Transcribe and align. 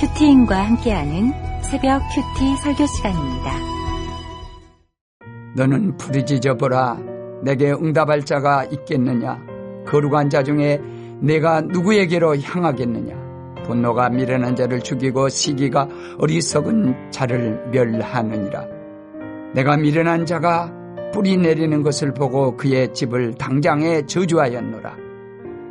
큐티인과 0.00 0.56
함께하는 0.56 1.32
새벽 1.60 2.00
큐티 2.14 2.56
설교 2.62 2.86
시간입니다. 2.86 3.52
너는 5.56 5.96
부르짖어 5.96 6.54
보라. 6.54 6.96
내게 7.42 7.72
응답할 7.72 8.24
자가 8.24 8.64
있겠느냐? 8.66 9.40
거룩한 9.88 10.30
자 10.30 10.44
중에 10.44 10.80
내가 11.20 11.62
누구에게로 11.62 12.38
향하겠느냐? 12.38 13.64
분노가 13.64 14.08
미련한 14.08 14.54
자를 14.54 14.80
죽이고 14.80 15.30
시기가 15.30 15.88
어리석은 16.18 17.10
자를 17.10 17.60
멸하느니라. 17.72 18.66
내가 19.52 19.76
미련한 19.76 20.26
자가 20.26 20.72
뿌리 21.12 21.36
내리는 21.36 21.82
것을 21.82 22.14
보고 22.14 22.56
그의 22.56 22.94
집을 22.94 23.34
당장에 23.34 24.06
저주하였노라. 24.06 24.96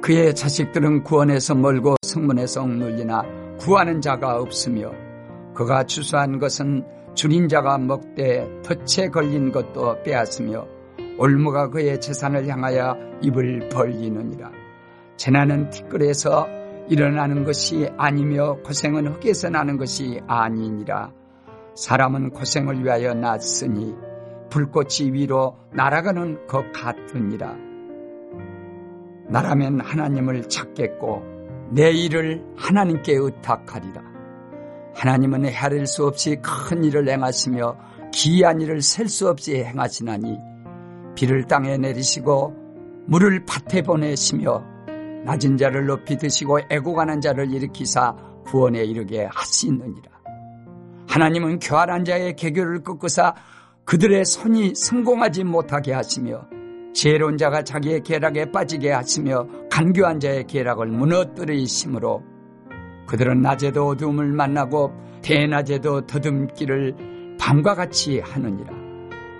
그의 0.01 0.35
자식들은 0.35 1.03
구원에서 1.03 1.55
멀고 1.55 1.95
성문에서 2.01 2.63
억눌리나 2.63 3.46
구하는 3.59 4.01
자가 4.01 4.37
없으며 4.37 4.91
그가 5.53 5.83
추수한 5.83 6.39
것은 6.39 6.85
줄인 7.15 7.47
자가 7.47 7.77
먹되 7.79 8.47
덫에 8.61 9.07
걸린 9.07 9.51
것도 9.51 10.03
빼앗으며 10.03 10.67
올무가 11.17 11.69
그의 11.69 11.99
재산을 11.99 12.47
향하여 12.47 12.95
입을 13.21 13.69
벌리느니라. 13.69 14.51
재난은 15.17 15.69
티끌에서 15.71 16.47
일어나는 16.89 17.43
것이 17.43 17.89
아니며 17.97 18.57
고생은 18.63 19.07
흙에서 19.07 19.49
나는 19.49 19.77
것이 19.77 20.21
아니니라. 20.27 21.11
사람은 21.75 22.29
고생을 22.29 22.83
위하여 22.83 23.13
났으니 23.13 23.95
불꽃이 24.51 25.11
위로 25.11 25.57
날아가는 25.73 26.45
것 26.47 26.71
같으니라. 26.71 27.55
나라면 29.27 29.81
하나님을 29.81 30.47
찾겠고 30.47 31.36
내 31.69 31.91
일을 31.91 32.43
하나님께 32.55 33.13
의탁하리라. 33.13 34.01
하나님은 34.95 35.45
헤아릴 35.45 35.85
수 35.85 36.05
없이 36.05 36.37
큰 36.41 36.83
일을 36.83 37.07
행하시며 37.09 37.77
기이한 38.13 38.61
일을 38.61 38.81
셀 38.81 39.07
수 39.07 39.27
없이 39.29 39.55
행하시나니 39.63 40.37
비를 41.15 41.45
땅에 41.45 41.77
내리시고 41.77 42.55
물을 43.05 43.45
밭에 43.45 43.81
보내시며 43.83 44.63
낮은 45.25 45.57
자를 45.57 45.85
높이 45.85 46.17
드시고 46.17 46.59
애고가는 46.69 47.21
자를 47.21 47.51
일으키사 47.51 48.15
구원에 48.45 48.83
이르게 48.83 49.27
하시느니라. 49.31 50.11
하나님은 51.07 51.59
교활한 51.59 52.05
자의 52.05 52.35
개교를 52.35 52.83
꺾으사 52.83 53.35
그들의 53.85 54.25
손이 54.25 54.73
성공하지 54.75 55.43
못하게 55.43 55.93
하시며 55.93 56.45
지혜로운 56.93 57.37
자가 57.37 57.63
자기의 57.63 58.01
계략에 58.01 58.51
빠지게 58.51 58.91
하시며 58.91 59.47
간교한 59.77 60.19
자의 60.19 60.43
계략을 60.47 60.87
무너뜨리심으로 60.87 62.23
그들은 63.05 63.43
낮에도 63.43 63.89
어두움을 63.89 64.33
만나고 64.33 64.91
대낮에도 65.21 66.07
더듬기를 66.07 67.37
밤과 67.39 67.75
같이 67.75 68.19
하느니라. 68.19 68.73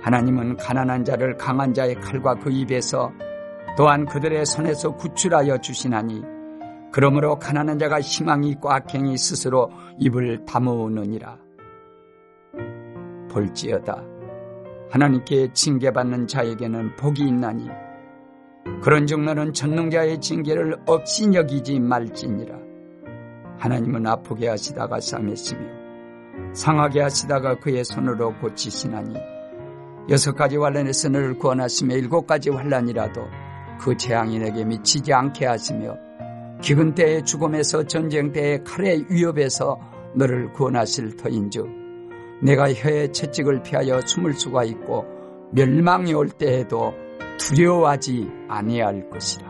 하나님은 0.04 0.58
가난한 0.58 1.06
자를 1.06 1.38
강한 1.38 1.74
자의 1.74 1.96
칼과 1.96 2.36
그 2.36 2.52
입에서 2.52 3.12
또한 3.76 4.06
그들의 4.06 4.46
손에서 4.46 4.96
구출하여 4.96 5.58
주시나니 5.58 6.22
그러므로 6.92 7.40
가난한 7.40 7.80
자가 7.80 8.00
희망이 8.00 8.50
있고 8.52 8.72
악행이 8.72 9.18
스스로 9.18 9.72
입을 9.98 10.46
다무느니라. 10.46 11.36
볼지어다. 13.32 14.04
하나님께 14.92 15.52
징계받는 15.54 16.28
자에게는 16.28 16.96
복이 16.96 17.28
있나니 17.28 17.87
그런즉 18.82 19.22
너는 19.22 19.54
전능자의 19.54 20.22
징계를 20.22 20.78
없이 20.86 21.30
여기지 21.34 21.80
말지니라. 21.80 22.56
하나님은 23.58 24.06
아프게 24.06 24.48
하시다가 24.48 25.00
싸매시며 25.00 25.62
상하게 26.54 27.02
하시다가 27.02 27.56
그의 27.60 27.84
손으로 27.84 28.34
고치시나니 28.36 29.16
여섯 30.10 30.34
가지 30.36 30.58
환란에서 30.58 31.10
너를 31.10 31.38
구원하시며 31.38 31.96
일곱 31.96 32.28
가지 32.28 32.50
환란이라도 32.50 33.22
그 33.80 33.98
재앙인에게 33.98 34.64
미치지 34.64 35.12
않게 35.12 35.46
하시며 35.46 35.98
기근 36.62 36.96
때의 36.96 37.24
죽음에서 37.26 37.84
전쟁 37.84 38.32
때의 38.32 38.64
칼의 38.64 39.06
위협에서 39.10 39.80
너를 40.16 40.52
구원하실 40.54 41.18
터인즉 41.18 41.68
내가 42.42 42.72
혀의 42.74 43.12
채찍을 43.12 43.64
피하여 43.64 44.00
숨을 44.02 44.34
수가 44.34 44.64
있고 44.64 45.06
멸망이 45.52 46.14
올 46.14 46.30
때에도 46.30 46.94
두려워하지 47.38 48.30
아니할 48.48 49.10
것이라. 49.10 49.48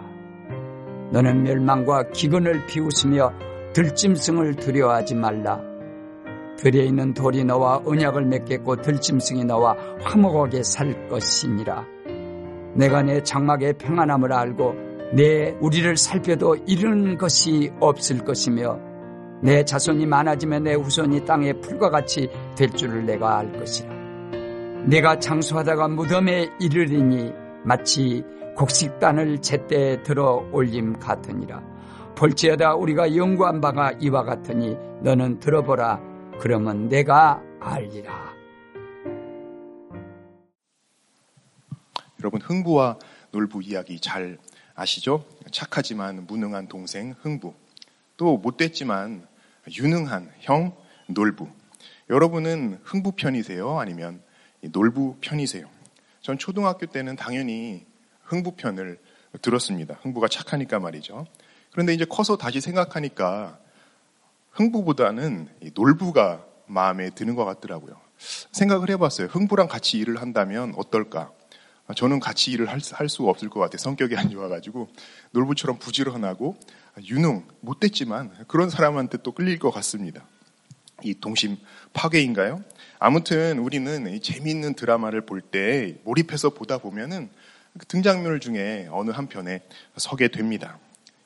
너는 1.11 1.43
멸망과 1.43 2.09
기근을 2.09 2.65
비웃으며 2.65 3.33
들짐승을 3.73 4.55
두려워하지 4.55 5.15
말라. 5.15 5.61
들에 6.57 6.83
있는 6.85 7.13
돌이 7.13 7.43
너와 7.43 7.83
언약을 7.85 8.25
맺겠고 8.25 8.77
들짐승이 8.81 9.45
너와 9.45 9.75
화목하게 10.01 10.63
살 10.63 11.07
것이니라. 11.07 11.85
내가 12.75 13.03
내 13.03 13.21
장막의 13.21 13.73
평안함을 13.77 14.33
알고 14.33 14.73
내 15.13 15.55
우리를 15.61 15.95
살펴도 15.95 16.57
이른 16.67 17.17
것이 17.17 17.71
없을 17.79 18.25
것이며 18.25 18.79
내 19.41 19.63
자손이 19.63 20.05
많아지면 20.05 20.63
내 20.63 20.73
후손이 20.73 21.25
땅에 21.25 21.53
풀과 21.53 21.89
같이 21.91 22.29
될 22.57 22.69
줄을 22.71 23.05
내가 23.05 23.37
알 23.37 23.51
것이라. 23.51 23.95
내가 24.85 25.19
장수하다가 25.19 25.87
무덤에 25.89 26.49
이르리니 26.59 27.46
마치 27.67 28.23
곡식단을 28.55 29.41
제때에 29.41 30.01
들어 30.01 30.47
올림 30.53 30.97
같으니라. 30.97 31.61
볼지어다 32.15 32.75
우리가 32.75 33.13
연구한 33.13 33.59
바가 33.59 33.91
이와 33.99 34.23
같으니 34.23 34.77
너는 35.01 35.41
들어보라. 35.41 36.01
그러면 36.39 36.87
내가 36.87 37.43
알리라. 37.59 38.33
여러분 42.21 42.39
흥부와 42.41 42.99
놀부 43.31 43.61
이야기 43.61 43.99
잘 43.99 44.37
아시죠? 44.73 45.25
착하지만 45.51 46.25
무능한 46.25 46.69
동생 46.69 47.15
흥부. 47.21 47.53
또 48.15 48.37
못됐지만 48.37 49.27
유능한 49.77 50.31
형 50.39 50.73
놀부. 51.07 51.49
여러분은 52.09 52.79
흥부 52.85 53.11
편이세요? 53.11 53.77
아니면 53.77 54.21
놀부 54.61 55.17
편이세요? 55.19 55.76
전 56.21 56.37
초등학교 56.37 56.85
때는 56.85 57.15
당연히 57.15 57.85
흥부 58.23 58.53
편을 58.55 58.99
들었습니다. 59.41 59.97
흥부가 60.01 60.27
착하니까 60.27 60.79
말이죠. 60.79 61.25
그런데 61.71 61.93
이제 61.93 62.05
커서 62.05 62.37
다시 62.37 62.61
생각하니까 62.61 63.59
흥부보다는 64.51 65.49
놀부가 65.73 66.43
마음에 66.65 67.09
드는 67.11 67.35
것 67.35 67.45
같더라고요. 67.45 67.99
생각을 68.51 68.89
해봤어요. 68.89 69.27
흥부랑 69.27 69.67
같이 69.67 69.97
일을 69.97 70.21
한다면 70.21 70.73
어떨까? 70.75 71.31
저는 71.95 72.19
같이 72.19 72.51
일을 72.51 72.67
할, 72.67 72.81
할 72.93 73.07
수가 73.07 73.29
없을 73.29 73.49
것 73.49 73.59
같아요. 73.59 73.77
성격이 73.77 74.17
안 74.17 74.29
좋아가지고 74.29 74.89
놀부처럼 75.31 75.79
부지런하고 75.79 76.57
유능 77.05 77.47
못됐지만 77.61 78.45
그런 78.47 78.69
사람한테 78.69 79.19
또 79.23 79.31
끌릴 79.31 79.59
것 79.59 79.71
같습니다. 79.71 80.25
이 81.03 81.13
동심 81.13 81.57
파괴인가요? 81.93 82.63
아무튼 82.99 83.59
우리는 83.59 84.19
재미있는 84.21 84.73
드라마를 84.73 85.21
볼 85.21 85.41
때 85.41 85.97
몰입해서 86.03 86.49
보다 86.49 86.77
보면은 86.79 87.29
등장인물 87.87 88.39
중에 88.39 88.87
어느 88.91 89.11
한 89.11 89.27
편에 89.27 89.61
서게 89.97 90.27
됩니다. 90.29 90.79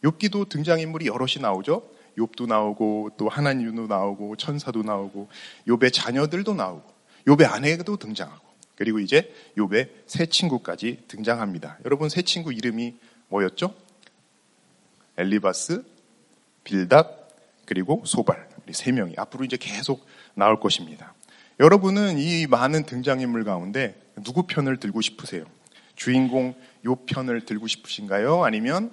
욥기도 0.03 0.49
등장인물이 0.49 1.07
여럿이 1.07 1.35
나오죠. 1.41 1.89
욥도 2.17 2.47
나오고 2.47 3.11
또 3.17 3.29
하나님도 3.29 3.87
나오고 3.87 4.35
천사도 4.35 4.83
나오고 4.83 5.29
욥의 5.67 5.93
자녀들도 5.93 6.53
나오고 6.53 6.83
욥의 7.27 7.49
아내도 7.49 7.95
등장하고 7.95 8.45
그리고 8.75 8.99
이제 8.99 9.33
욥의 9.57 9.89
새 10.07 10.25
친구까지 10.25 11.03
등장합니다. 11.07 11.77
여러분 11.85 12.09
새 12.09 12.21
친구 12.21 12.51
이름이 12.51 12.95
뭐였죠? 13.29 13.73
엘리바스, 15.17 15.83
빌답, 16.65 17.29
그리고 17.65 18.03
소발. 18.05 18.50
우리 18.65 18.73
세 18.73 18.91
명이 18.91 19.13
앞으로 19.17 19.45
이제 19.45 19.57
계속 19.59 20.05
나올 20.33 20.59
것입니다. 20.59 21.13
여러분은 21.59 22.17
이 22.17 22.47
많은 22.47 22.83
등장인물 22.83 23.43
가운데 23.43 23.99
누구 24.23 24.43
편을 24.43 24.77
들고 24.77 25.01
싶으세요? 25.01 25.45
주인공 25.95 26.55
요 26.85 26.95
편을 26.95 27.45
들고 27.45 27.67
싶으신가요? 27.67 28.43
아니면 28.43 28.91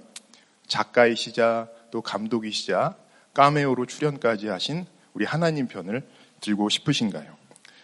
작가이시자 0.66 1.68
또 1.90 2.02
감독이시자 2.02 2.96
까메오로 3.32 3.86
출연까지 3.86 4.48
하신 4.48 4.86
우리 5.14 5.24
하나님 5.24 5.68
편을 5.68 6.06
들고 6.40 6.68
싶으신가요? 6.68 7.36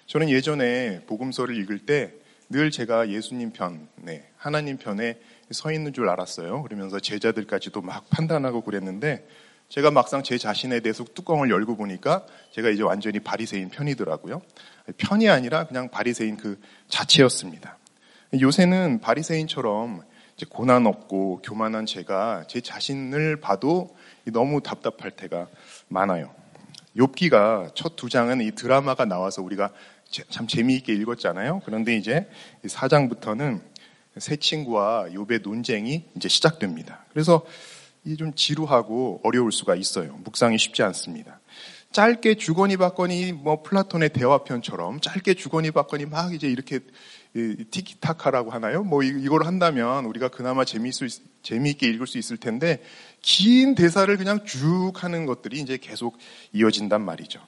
저는 0.07 0.29
예전에 0.29 1.05
복음서를 1.07 1.57
읽을 1.57 1.81
때 1.81 2.25
늘 2.51 2.71
제가 2.71 3.09
예수님 3.09 3.53
편, 3.53 3.89
네, 3.97 4.29
하나님 4.37 4.77
편에 4.77 5.19
서 5.51 5.73
있는 5.73 5.93
줄 5.93 6.09
알았어요. 6.09 6.63
그러면서 6.63 7.01
제자들까지도 7.01 7.81
막 7.81 8.09
판단하고 8.11 8.63
그랬는데 8.63 9.27
제가 9.69 9.91
막상 9.91 10.23
제 10.23 10.39
자신에 10.39 10.81
대해서 10.81 11.05
뚜껑을 11.05 11.51
열고 11.51 11.77
보니까 11.77 12.27
제가 12.53 12.71
이제 12.71 12.83
완전히 12.83 13.21
바리새인 13.21 13.71
편이더라고요. 13.71 14.43
편이 14.99 15.29
아니라 15.29 15.67
그냥 15.67 15.89
바리새인 15.91 16.37
그 16.37 16.61
자체였습니다. 16.89 17.79
요새는 18.41 19.01
바리새인처럼 19.01 20.03
고난 20.49 20.87
없고 20.87 21.41
교만한 21.43 21.87
제가 21.87 22.45
제 22.49 22.61
자신을 22.61 23.41
봐도 23.41 23.97
너무 24.27 24.61
답답할 24.61 25.13
때가 25.13 25.49
많아요. 25.89 26.35
욥기가 26.97 27.75
첫 27.75 27.97
두 27.97 28.09
장은 28.09 28.41
이 28.41 28.53
드라마가 28.53 29.05
나와서 29.05 29.43
우리가 29.43 29.71
참 30.31 30.47
재미있게 30.47 30.93
읽었잖아요. 30.95 31.63
그런데 31.65 31.97
이제 31.97 32.29
4장부터는 32.65 33.61
새 34.19 34.37
친구와 34.37 35.07
욥의 35.11 35.43
논쟁이 35.43 36.05
이제 36.17 36.29
시작됩니다. 36.29 37.05
그래서 37.13 37.45
이게 38.05 38.17
좀 38.17 38.35
지루하고 38.35 39.21
어려울 39.23 39.51
수가 39.51 39.75
있어요. 39.75 40.19
묵상이 40.25 40.59
쉽지 40.59 40.83
않습니다. 40.83 41.41
짧게 41.93 42.35
주거니 42.35 42.77
받거니 42.77 43.33
뭐 43.33 43.63
플라톤의 43.63 44.11
대화편처럼 44.11 45.01
짧게 45.01 45.35
주거니 45.35 45.71
받거니 45.71 46.07
막 46.07 46.35
이제 46.35 46.49
이렇게 46.49 46.81
티키타카라고 47.71 48.51
하나요? 48.51 48.83
뭐 48.83 49.03
이걸 49.03 49.47
한다면 49.47 50.05
우리가 50.05 50.29
그나마 50.29 50.65
재미있을, 50.65 51.09
재미있게 51.43 51.89
읽을 51.89 52.07
수 52.07 52.19
있을 52.19 52.37
텐데 52.37 52.83
긴 53.23 53.75
대사를 53.75 54.15
그냥 54.17 54.45
쭉 54.45 54.93
하는 54.97 55.25
것들이 55.25 55.61
이제 55.61 55.79
계속 55.79 56.19
이어진단 56.53 57.01
말이죠. 57.01 57.41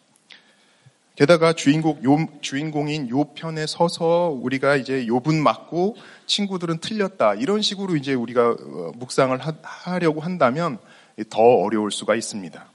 게다가 1.17 1.55
주인공 1.55 1.99
요, 2.05 2.29
주인공인 2.43 3.09
요 3.09 3.25
편에 3.25 3.67
서서 3.67 4.39
우리가 4.39 4.77
이제 4.77 5.07
요분 5.07 5.43
맞고 5.43 5.97
친구들은 6.27 6.79
틀렸다 6.79 7.35
이런 7.35 7.63
식으로 7.63 7.97
이제 7.97 8.13
우리가 8.13 8.51
어, 8.51 8.93
묵상을 8.97 9.37
하, 9.39 9.99
려고 9.99 10.21
한다면 10.21 10.79
더 11.31 11.41
어려울 11.41 11.91
수가 11.91 12.15
있습니다. 12.15 12.67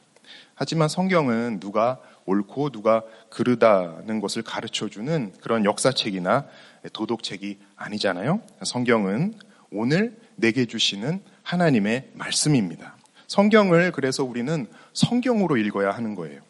하지만 0.55 0.89
성경은 0.89 1.59
누가 1.59 1.99
옳고 2.25 2.71
누가 2.71 3.03
그르다는 3.29 4.19
것을 4.19 4.41
가르쳐 4.41 4.89
주는 4.89 5.31
그런 5.41 5.63
역사책이나 5.63 6.45
도덕책이 6.93 7.59
아니잖아요. 7.75 8.41
성경은 8.63 9.35
오늘 9.71 10.17
내게 10.35 10.65
주시는 10.65 11.21
하나님의 11.43 12.09
말씀입니다. 12.13 12.95
성경을 13.27 13.91
그래서 13.91 14.23
우리는 14.23 14.67
성경으로 14.93 15.57
읽어야 15.57 15.91
하는 15.91 16.15
거예요. 16.15 16.41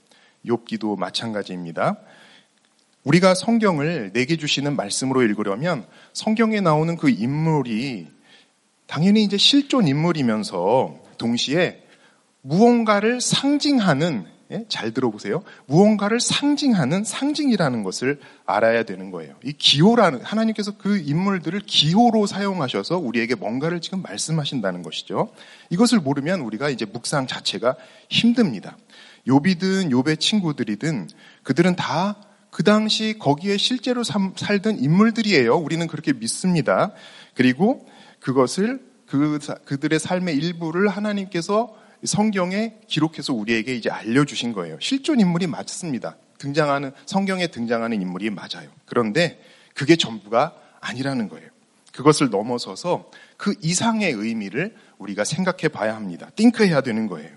욥기도 0.46 0.98
마찬가지입니다. 0.98 1.98
우리가 3.04 3.34
성경을 3.34 4.12
내게 4.14 4.38
주시는 4.38 4.76
말씀으로 4.76 5.24
읽으려면 5.24 5.86
성경에 6.14 6.62
나오는 6.62 6.96
그 6.98 7.10
인물이 7.10 8.08
당연히 8.88 9.24
이제 9.24 9.38
실존 9.38 9.88
인물이면서 9.88 11.00
동시에 11.18 11.84
무언가를 12.42 13.22
상징하는 13.22 14.26
예? 14.52 14.66
잘 14.68 14.92
들어보세요. 14.92 15.44
무언가를 15.66 16.20
상징하는 16.20 17.06
상징이라는 17.06 17.84
것을 17.84 18.20
알아야 18.46 18.84
되는 18.84 19.10
거예요. 19.10 19.36
이 19.44 19.54
기호라는 19.54 20.22
하나님께서 20.22 20.74
그 20.78 20.98
인물들을 20.98 21.62
기호로 21.66 22.26
사용하셔서 22.26 22.98
우리에게 22.98 23.36
뭔가를 23.36 23.80
지금 23.80 24.02
말씀하신다는 24.02 24.84
것이죠. 24.84 25.32
이것을 25.70 26.00
모르면 26.00 26.42
우리가 26.42 26.70
이제 26.70 26.86
묵상 26.86 27.28
자체가 27.28 27.78
힘듭니다. 28.10 28.76
요비든 29.27 29.91
요배 29.91 30.18
친구들이든 30.18 31.09
그들은 31.44 31.75
다 31.75 32.31
그 32.51 32.63
당시 32.63 33.15
거기에 33.18 33.57
실제로 33.57 34.03
살던 34.03 34.79
인물들이에요. 34.79 35.56
우리는 35.56 35.88
그렇게 35.88 36.13
믿습니다. 36.13 36.91
그리고 37.33 37.88
그것을 38.19 38.81
그, 39.07 39.39
그들의 39.65 40.00
삶의 40.00 40.35
일부를 40.35 40.89
하나님께서 40.89 41.75
성경에 42.03 42.75
기록해서 42.88 43.33
우리에게 43.33 43.75
이제 43.75 43.89
알려주신 43.89 44.53
거예요. 44.53 44.77
실존 44.81 45.19
인물이 45.19 45.47
맞습니다. 45.47 46.18
등장하는, 46.39 46.91
성경에 47.06 47.47
등장하는 47.47 48.01
인물이 48.01 48.29
맞아요. 48.31 48.69
그런데 48.85 49.41
그게 49.73 49.95
전부가 49.95 50.53
아니라는 50.81 51.29
거예요. 51.29 51.47
그것을 51.94 52.29
넘어서서 52.29 53.09
그 53.38 53.53
이상의 53.62 54.12
의미를 54.12 54.75
우리가 54.97 55.23
생각해 55.23 55.69
봐야 55.69 55.95
합니다. 55.95 56.29
띵크해야 56.35 56.81
되는 56.81 57.07
거예요. 57.07 57.29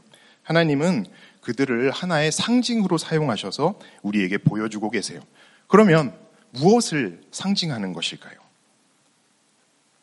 하나님은 0.42 1.06
그들을 1.44 1.90
하나의 1.90 2.32
상징으로 2.32 2.98
사용하셔서 2.98 3.78
우리에게 4.02 4.38
보여주고 4.38 4.90
계세요. 4.90 5.20
그러면 5.68 6.16
무엇을 6.50 7.20
상징하는 7.30 7.92
것일까요? 7.92 8.34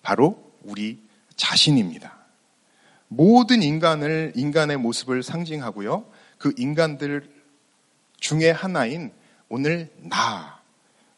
바로 0.01 0.41
우리 0.63 0.99
자신입니다. 1.35 2.17
모든 3.07 3.63
인간을, 3.63 4.33
인간의 4.35 4.77
모습을 4.77 5.23
상징하고요. 5.23 6.05
그 6.37 6.53
인간들 6.57 7.29
중에 8.19 8.51
하나인 8.51 9.11
오늘 9.49 9.89
나, 9.97 10.61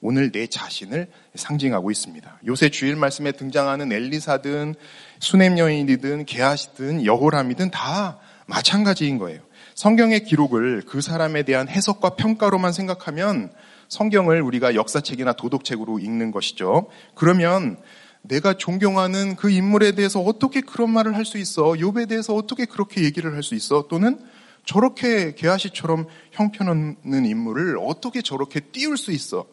오늘 0.02 0.32
내 0.32 0.48
자신을 0.48 1.12
상징하고 1.36 1.92
있습니다. 1.92 2.40
요새 2.48 2.70
주일 2.70 2.96
말씀에 2.96 3.34
등장하는 3.34 3.92
엘리사든 3.92 4.76
수냄 5.20 5.58
여인이든 5.58 6.26
게하시든 6.26 7.06
여호람이든 7.06 7.72
다 7.72 8.20
마찬가지인 8.48 9.18
거예요. 9.18 9.42
성경의 9.76 10.24
기록을 10.24 10.84
그 10.88 11.02
사람에 11.02 11.44
대한 11.44 11.68
해석과 11.68 12.12
평가로만 12.12 12.74
생각하면 12.74 13.52
성경을 13.90 14.42
우리가 14.42 14.76
역사책이나 14.76 15.34
도덕책으로 15.34 16.00
읽는 16.00 16.32
것이죠. 16.32 16.88
그러면 17.16 17.78
내가 18.22 18.54
존경하는 18.54 19.36
그 19.36 19.50
인물에 19.50 19.94
대해서 19.94 20.22
어떻게 20.22 20.62
그런 20.62 20.90
말을 20.92 21.16
할 21.16 21.26
수 21.26 21.38
있어? 21.38 21.72
욥에 21.74 22.08
대해서 22.08 22.34
어떻게 22.34 22.66
그렇게 22.66 23.04
얘기를 23.04 23.34
할 23.34 23.44
수 23.44 23.56
있어? 23.56 23.88
또는 23.90 24.20
저렇게 24.66 25.36
게하시처럼 25.36 26.08
형편없는 26.32 27.26
인물을 27.26 27.78
어떻게 27.80 28.22
저렇게 28.22 28.62
띄울 28.62 28.98
수 28.98 29.12
있어? 29.12 29.46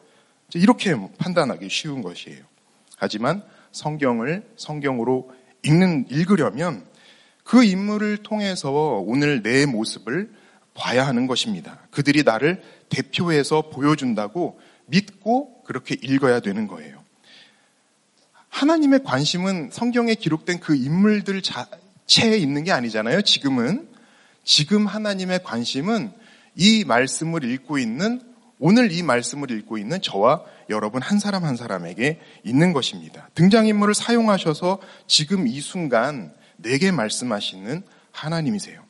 이렇게 0.55 0.95
판단하기 1.19 1.69
쉬운 1.69 2.03
것이에요. 2.03 2.45
하지만 2.97 3.43
성경을 3.73 4.45
성경으로 4.57 5.31
읽는 5.65 6.07
읽으려면 6.11 6.85
그 7.51 7.65
인물을 7.65 8.19
통해서 8.19 8.71
오늘 8.71 9.43
내 9.43 9.67
모습을 9.67 10.31
봐야 10.73 11.05
하는 11.05 11.27
것입니다. 11.27 11.81
그들이 11.91 12.23
나를 12.23 12.63
대표해서 12.91 13.71
보여준다고 13.71 14.61
믿고 14.87 15.65
그렇게 15.65 15.97
읽어야 16.01 16.39
되는 16.39 16.69
거예요. 16.69 17.03
하나님의 18.51 19.03
관심은 19.03 19.71
성경에 19.73 20.15
기록된 20.15 20.61
그 20.61 20.77
인물들 20.77 21.43
자체에 21.43 22.37
있는 22.37 22.63
게 22.63 22.71
아니잖아요. 22.71 23.23
지금은 23.23 23.89
지금 24.45 24.87
하나님의 24.87 25.43
관심은 25.43 26.13
이 26.55 26.85
말씀을 26.85 27.43
읽고 27.43 27.79
있는 27.79 28.23
오늘 28.61 28.93
이 28.93 29.03
말씀을 29.03 29.51
읽고 29.51 29.77
있는 29.77 30.01
저와 30.01 30.45
여러분 30.69 31.03
한 31.03 31.19
사람 31.19 31.45
한 31.45 31.57
사람에게 31.57 32.21
있는 32.45 32.73
것입니다. 32.73 33.29
등장인물을 33.35 33.95
사용하셔서 33.95 34.79
지금 35.09 35.49
이 35.49 35.61
순간 35.61 36.33
내게 36.63 36.91
말씀하시는 36.91 37.83
하나님이세요. 38.13 38.83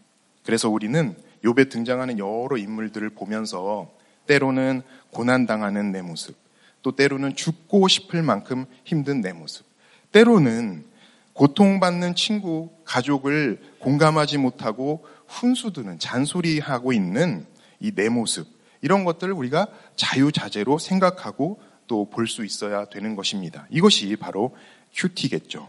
그래서 0.45 0.69
우리는 0.69 1.15
욥에 1.45 1.71
등장하는 1.71 2.19
여러 2.19 2.57
인물들을 2.57 3.11
보면서 3.11 3.91
때로는 4.27 4.83
고난당하는 5.11 5.93
내 5.93 6.03
모습, 6.03 6.37
또 6.83 6.93
때로는 6.95 7.35
죽고 7.37 7.89
싶을 7.89 8.23
만큼 8.23 8.67
힘든 8.85 9.21
내 9.21 9.33
모습, 9.33 9.67
때로는 10.13 10.85
고통받는 11.33 12.15
친구, 12.17 12.71
가족을 12.85 13.61
공감하지 13.79 14.39
못하고 14.39 15.05
훈수드는 15.29 15.99
잔소리하고 15.99 16.93
있는 16.93 17.47
이 17.81 17.93
내 17.93 18.09
모습, 18.09 18.47
이런 18.83 19.05
것들을 19.05 19.33
우리가 19.33 19.69
자유자재로 19.97 20.79
생각하고 20.79 21.61
또 21.87 22.09
볼 22.09 22.27
수 22.29 22.45
있어야 22.45 22.85
되는 22.85 23.17
것입니다. 23.17 23.67
이것이 23.71 24.15
바로 24.17 24.55
큐티겠죠. 24.95 25.69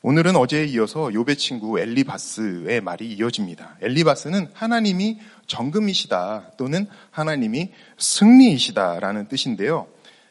오늘은 0.00 0.36
어제에 0.36 0.64
이어서 0.66 1.12
요배 1.12 1.34
친구 1.34 1.80
엘리바스의 1.80 2.80
말이 2.82 3.12
이어집니다. 3.14 3.78
엘리바스는 3.82 4.50
하나님이 4.52 5.18
정금이시다 5.48 6.52
또는 6.56 6.86
하나님이 7.10 7.72
승리이시다라는 7.98 9.26
뜻인데요. 9.26 9.88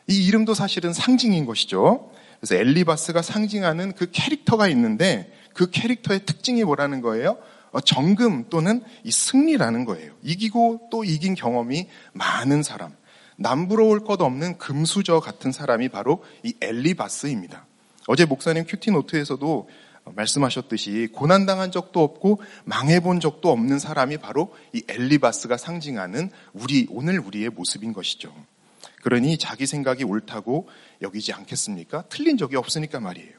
이 0.08 0.26
이름도 0.26 0.54
사실은 0.54 0.94
상징인 0.94 1.46
것이죠. 1.46 2.12
그래서 2.40 2.56
엘리바스가 2.56 3.22
상징하는 3.22 3.92
그 3.92 4.10
캐릭터가 4.10 4.70
있는데 4.70 5.34
그 5.54 5.70
캐릭터의 5.70 6.26
특징이 6.26 6.64
뭐라는 6.64 7.02
거예요? 7.02 7.38
어, 7.72 7.82
정금 7.82 8.46
또는 8.50 8.82
이 9.04 9.12
승리라는 9.12 9.84
거예요. 9.84 10.14
이기고 10.24 10.88
또 10.90 11.04
이긴 11.04 11.36
경험이 11.36 11.90
많은 12.14 12.64
사람. 12.64 12.96
남부러울 13.36 14.06
것 14.06 14.22
없는 14.22 14.58
금수저 14.60 15.20
같은 15.20 15.52
사람이 15.52 15.90
바로 15.90 16.24
이 16.44 16.54
엘리바스입니다. 16.62 17.67
어제 18.08 18.26
목사님 18.26 18.66
큐티 18.66 18.92
노트에서도 18.92 19.70
말씀하셨듯이 20.06 21.10
고난당한 21.12 21.72
적도 21.72 22.02
없고 22.02 22.42
망해본 22.64 23.20
적도 23.20 23.52
없는 23.52 23.78
사람이 23.78 24.18
바로 24.18 24.56
이 24.72 24.82
엘리바스가 24.88 25.58
상징하는 25.58 26.32
우리, 26.54 26.88
오늘 26.90 27.20
우리의 27.20 27.50
모습인 27.50 27.92
것이죠. 27.92 28.34
그러니 29.04 29.38
자기 29.38 29.66
생각이 29.66 30.06
옳다고 30.06 30.70
여기지 31.02 31.34
않겠습니까? 31.34 32.04
틀린 32.10 32.38
적이 32.38 32.56
없으니까 32.56 33.02
말이에요. 33.02 33.32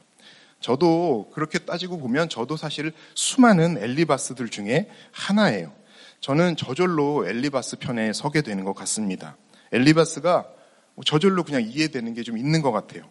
저도 0.59 1.31
그렇게 1.33 1.57
따지고 1.59 1.97
보면 1.97 2.29
저도 2.29 2.55
사실 2.55 2.93
수많은 3.15 3.77
엘리바스들 3.81 4.49
중에 4.49 4.87
하나예요. 5.11 5.73
저는 6.21 6.57
저절로 6.57 7.27
엘리바스 7.27 7.77
편에 7.77 8.13
서게 8.13 8.41
되는 8.41 8.63
것 8.63 8.73
같습니다. 8.75 9.37
엘리바스가 9.71 10.47
저절로 11.05 11.43
그냥 11.43 11.63
이해되는 11.63 12.13
게 12.13 12.23
좀 12.23 12.37
있는 12.37 12.61
것 12.61 12.71
같아요. 12.71 13.09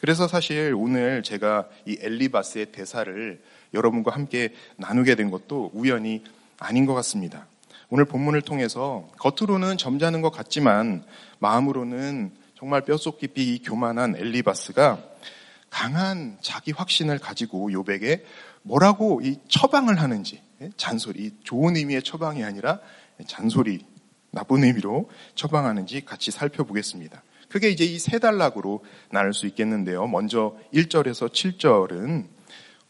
그래서 0.00 0.28
사실 0.28 0.74
오늘 0.76 1.22
제가 1.22 1.68
이 1.84 1.98
엘리바스의 2.00 2.72
대사를 2.72 3.42
여러분과 3.74 4.12
함께 4.12 4.54
나누게 4.76 5.14
된 5.14 5.30
것도 5.30 5.70
우연이 5.74 6.22
아닌 6.58 6.86
것 6.86 6.94
같습니다. 6.94 7.46
오늘 7.90 8.04
본문을 8.04 8.42
통해서 8.42 9.08
겉으로는 9.18 9.76
점잖은 9.78 10.20
것 10.20 10.30
같지만 10.30 11.04
마음으로는 11.38 12.32
정말 12.56 12.82
뼛속 12.82 13.18
깊이 13.18 13.54
이 13.54 13.62
교만한 13.62 14.16
엘리바스가 14.16 15.02
강한 15.70 16.38
자기 16.40 16.72
확신을 16.72 17.18
가지고 17.18 17.72
요백에 17.72 18.24
뭐라고 18.62 19.20
이 19.22 19.36
처방을 19.48 20.00
하는지 20.00 20.42
예? 20.60 20.70
잔소리 20.76 21.32
좋은 21.44 21.76
의미의 21.76 22.02
처방이 22.02 22.44
아니라 22.44 22.80
잔소리 23.26 23.84
나쁜 24.30 24.64
의미로 24.64 25.10
처방하는지 25.34 26.04
같이 26.04 26.30
살펴보겠습니다. 26.30 27.22
그게 27.48 27.70
이제 27.70 27.84
이 27.84 27.98
세 27.98 28.18
단락으로 28.18 28.84
나눌 29.10 29.32
수 29.34 29.46
있겠는데요. 29.46 30.06
먼저 30.06 30.56
1절에서 30.74 31.30
7절은 31.32 32.26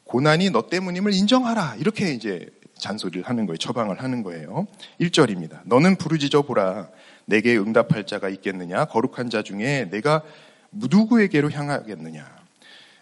고난이 0.05 0.51
너 0.51 0.69
때문임을 0.69 1.13
인정하라. 1.15 1.77
이렇게 1.79 2.13
이제 2.13 2.49
잔소리를 2.79 3.29
하는 3.29 3.47
거예요. 3.47 3.57
처방을 3.57 4.03
하는 4.03 4.23
거예요. 4.23 4.67
1절입니다. 5.01 5.61
너는 5.65 5.97
부르짖어 5.97 6.43
보라. 6.43 6.89
내게 7.27 7.57
응답할 7.59 8.07
자가 8.07 8.29
있겠느냐? 8.31 8.87
거룩한 8.87 9.29
자 9.31 9.43
중에 9.43 9.89
내가 9.91 10.23
누구에게로 10.71 11.51
향하겠느냐? 11.51 12.27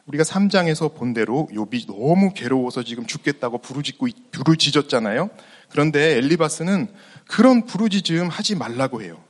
우리가 0.06 0.24
3장에서 0.24 0.94
본 0.94 1.12
대로 1.14 1.48
욥이 1.52 1.86
너무 1.86 2.32
괴로워서 2.32 2.82
지금 2.84 3.06
죽겠다고 3.06 3.58
부르짖고 3.58 4.06
부르짖었잖아요. 4.32 5.30
그런데 5.70 6.16
엘리바스는 6.16 6.88
그런 7.28 7.66
부르짖음 7.66 8.28
하지 8.28 8.54
말라고 8.56 9.02
해요. 9.02 9.22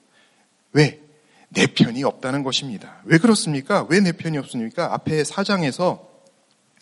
왜? 0.72 1.00
내 1.56 1.66
편이 1.66 2.04
없다는 2.04 2.42
것입니다. 2.42 3.00
왜 3.04 3.16
그렇습니까? 3.16 3.86
왜 3.88 4.00
내 4.00 4.12
편이 4.12 4.36
없습니까? 4.38 4.92
앞에 4.92 5.22
4장에서 5.22 6.00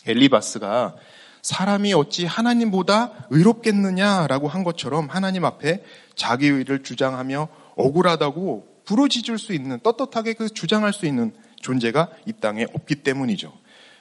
엘리바스가 0.05 0.97
사람이 1.43 1.93
어찌 1.95 2.27
하나님보다 2.27 3.27
의롭겠느냐라고 3.31 4.49
한 4.49 4.65
것처럼 4.65 5.09
하나님 5.09 5.45
앞에 5.45 5.85
자기 6.17 6.49
의를 6.49 6.83
주장하며 6.83 7.49
억울하다고 7.77 8.83
부르짖을 8.85 9.39
수 9.39 9.53
있는 9.53 9.79
떳떳하게 9.81 10.33
그 10.35 10.49
주장할 10.49 10.93
수 10.93 11.07
있는 11.07 11.33
존재가 11.57 12.11
이 12.27 12.33
땅에 12.33 12.67
없기 12.75 12.97
때문이죠. 12.97 13.53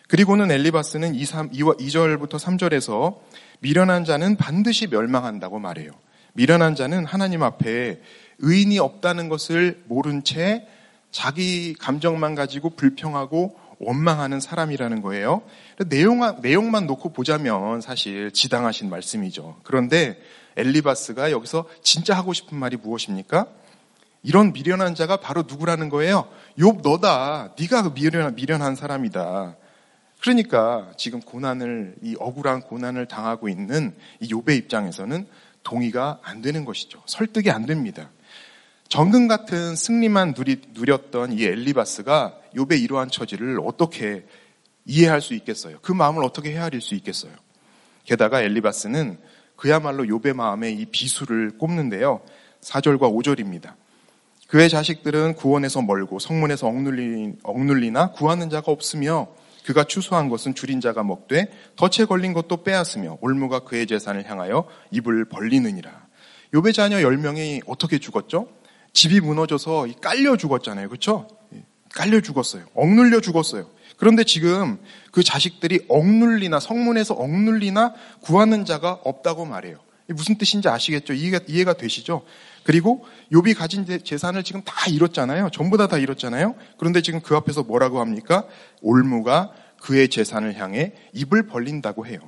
그리고는 0.08 0.50
엘리바스는 0.52 1.16
2, 1.16 1.26
3, 1.26 1.52
2절부터 1.52 2.40
3절에서 2.40 3.20
미련한 3.60 4.06
자는 4.06 4.36
반드시 4.38 4.88
멸망한다고 4.88 5.60
말해요. 5.60 5.92
미련한 6.34 6.76
자는 6.76 7.06
하나님 7.06 7.44
앞에 7.44 8.02
의인이 8.40 8.80
없다는 8.80 9.30
것을 9.30 9.84
모른 9.88 10.24
채 10.24 10.68
자기 11.12 11.76
감정만 11.76 12.36
가지고 12.36 12.72
불평하고 12.72 13.58
원망하는 13.80 14.40
사람이라는 14.40 15.02
거예요. 15.02 15.42
내용, 15.88 16.20
내용만 16.42 16.88
놓고 16.88 17.14
보자면 17.14 17.82
사실 17.82 18.32
지당하신 18.32 18.90
말씀이죠. 18.90 19.58
그런데 19.64 20.20
엘리바스가 20.56 21.32
여기서 21.32 21.66
진짜 21.82 22.16
하고 22.16 22.34
싶은 22.34 22.58
말이 22.58 22.78
무엇입니까? 22.78 23.48
이런 24.24 24.54
미련한 24.54 24.96
자가 24.96 25.18
바로 25.18 25.44
누구라는 25.48 25.90
거예요? 25.90 26.30
욥 26.58 26.82
너다. 26.82 27.54
네가 27.60 27.84
그 27.84 27.94
미련, 27.94 28.36
미련한 28.36 28.76
사람이다. 28.76 29.58
그러니까 30.22 30.92
지금 30.96 31.20
고난을 31.20 31.96
이 32.02 32.16
억울한 32.18 32.62
고난을 32.62 33.08
당하고 33.08 33.50
있는 33.50 33.94
이 34.22 34.30
욥의 34.30 34.56
입장에서는 34.58 35.28
동의가 35.64 36.20
안 36.24 36.42
되는 36.42 36.64
것이죠. 36.64 37.02
설득이 37.06 37.52
안 37.52 37.66
됩니다. 37.66 38.10
정금 38.94 39.28
같은 39.28 39.76
승리만 39.76 40.36
누리, 40.36 40.62
누렸던 40.76 41.34
이 41.34 41.44
엘리바스가 41.46 42.38
욥의 42.56 42.80
이러한 42.84 43.10
처지를 43.10 43.58
어떻게 43.64 44.24
이해할 44.86 45.20
수 45.20 45.34
있겠어요? 45.34 45.80
그 45.82 45.92
마음을 45.92 46.24
어떻게 46.24 46.52
헤아릴 46.52 46.80
수 46.80 46.94
있겠어요? 46.94 47.32
게다가 48.06 48.44
엘리바스는 48.44 49.18
그야말로 49.56 50.04
욥의 50.04 50.36
마음에 50.36 50.70
이 50.70 50.86
비수를 50.86 51.58
꼽는데요. 51.58 52.22
4절과 52.62 53.00
5절입니다. 53.00 53.74
그의 54.48 54.70
자식들은 54.70 55.38
구원에서 55.38 55.82
멀고 55.82 56.20
성문에서 56.20 56.68
억눌리, 56.68 57.38
억눌리나 57.42 58.12
구하는 58.12 58.52
자가 58.52 58.72
없으며 58.72 59.30
그가 59.66 59.86
추수한 59.86 60.30
것은 60.30 60.54
줄인 60.54 60.82
자가 60.82 61.02
먹되 61.02 61.52
덫에 61.78 62.06
걸린 62.06 62.32
것도 62.34 62.62
빼앗으며 62.62 63.18
올무가 63.22 63.62
그의 63.62 63.88
재산을 63.88 64.30
향하여 64.30 64.68
입을 64.92 65.26
벌리느니라. 65.26 66.06
요배 66.54 66.74
자녀 66.74 66.98
10명이 66.98 67.64
어떻게 67.66 67.98
죽었죠? 67.98 68.62
집이 68.94 69.20
무너져서 69.20 69.88
깔려 70.02 70.38
죽었잖아요. 70.38 70.88
그렇죠? 70.88 71.28
깔려 71.94 72.22
죽었어요. 72.22 72.66
억눌려 72.74 73.22
죽었어요. 73.22 73.68
그런데 73.98 74.24
지금 74.24 74.80
그 75.12 75.24
자식들이 75.24 75.86
억눌리나 75.88 76.60
성문에서 76.60 77.14
억눌리나 77.14 77.94
구하는 78.22 78.66
자가 78.66 79.00
없다고 79.04 79.46
말해요. 79.46 79.78
무슨 80.08 80.38
뜻인지 80.38 80.68
아시겠죠? 80.68 81.14
이해가, 81.14 81.40
이해가 81.48 81.74
되시죠? 81.74 82.24
그리고 82.64 83.06
욥이 83.32 83.56
가진 83.56 83.86
재산을 84.04 84.44
지금 84.44 84.62
다 84.64 84.90
잃었잖아요. 84.90 85.50
전부 85.52 85.78
다다 85.78 85.98
잃었잖아요. 85.98 86.56
그런데 86.78 87.02
지금 87.02 87.22
그 87.22 87.36
앞에서 87.36 87.64
뭐라고 87.64 88.00
합니까? 88.00 88.46
올무가 88.82 89.52
그의 89.82 90.10
재산을 90.10 90.56
향해 90.56 90.94
입을 91.14 91.48
벌린다고 91.48 92.08
해요. 92.08 92.20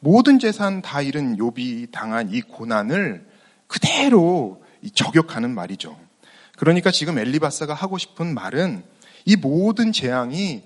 모든 0.00 0.38
재산 0.38 0.82
다 0.82 1.00
잃은 1.00 1.36
욥이 1.36 1.90
당한 1.90 2.32
이 2.32 2.40
고난을 2.42 3.26
그대로 3.66 4.61
저격하는 4.90 5.54
말이죠. 5.54 5.98
그러니까 6.56 6.90
지금 6.90 7.18
엘리바스가 7.18 7.74
하고 7.74 7.98
싶은 7.98 8.34
말은 8.34 8.84
이 9.24 9.36
모든 9.36 9.92
재앙이 9.92 10.62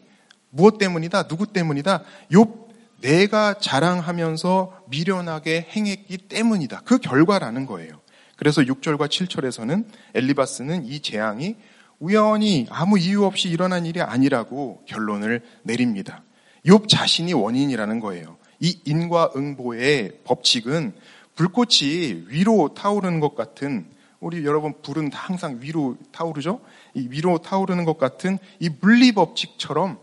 무엇 0.51 0.79
때문이다? 0.79 1.29
누구 1.29 1.47
때문이다? 1.47 2.03
욥 2.33 2.67
내가 3.01 3.55
자랑하면서 3.55 4.85
미련하게 4.89 5.67
행했기 5.71 6.17
때문이다. 6.19 6.83
그 6.85 6.99
결과라는 6.99 7.67
거예요. 7.67 8.01
그래서 8.37 8.63
6절과 8.63 9.09
7절에서는 9.09 9.87
엘리바스는 10.15 10.87
이 10.87 11.01
재앙이 11.01 11.57
우연히 11.99 12.67
아무 12.71 12.99
이유 12.99 13.25
없이 13.25 13.49
일어난 13.49 13.87
일이 13.87 14.01
아니라고 14.01 14.83
결론을 14.87 15.43
내립니다. 15.63 16.23
욥 16.67 16.89
자신이 16.89 17.33
원인이라는 17.33 18.01
거예요. 18.01 18.37
이 18.61 18.81
인과응보의 18.85 20.21
법칙은 20.25 20.95
불꽃이 21.35 22.25
위로 22.29 22.75
타오르는 22.75 23.21
것 23.21 23.35
같은 23.35 23.87
우리 24.21 24.45
여러분 24.45 24.75
불은 24.83 25.13
항상 25.13 25.59
위로 25.61 25.97
타오르죠? 26.13 26.61
이 26.95 27.09
위로 27.11 27.39
타오르는 27.39 27.85
것 27.85 27.99
같은 27.99 28.39
이 28.61 28.71
물리 28.81 29.13
법칙처럼 29.13 29.99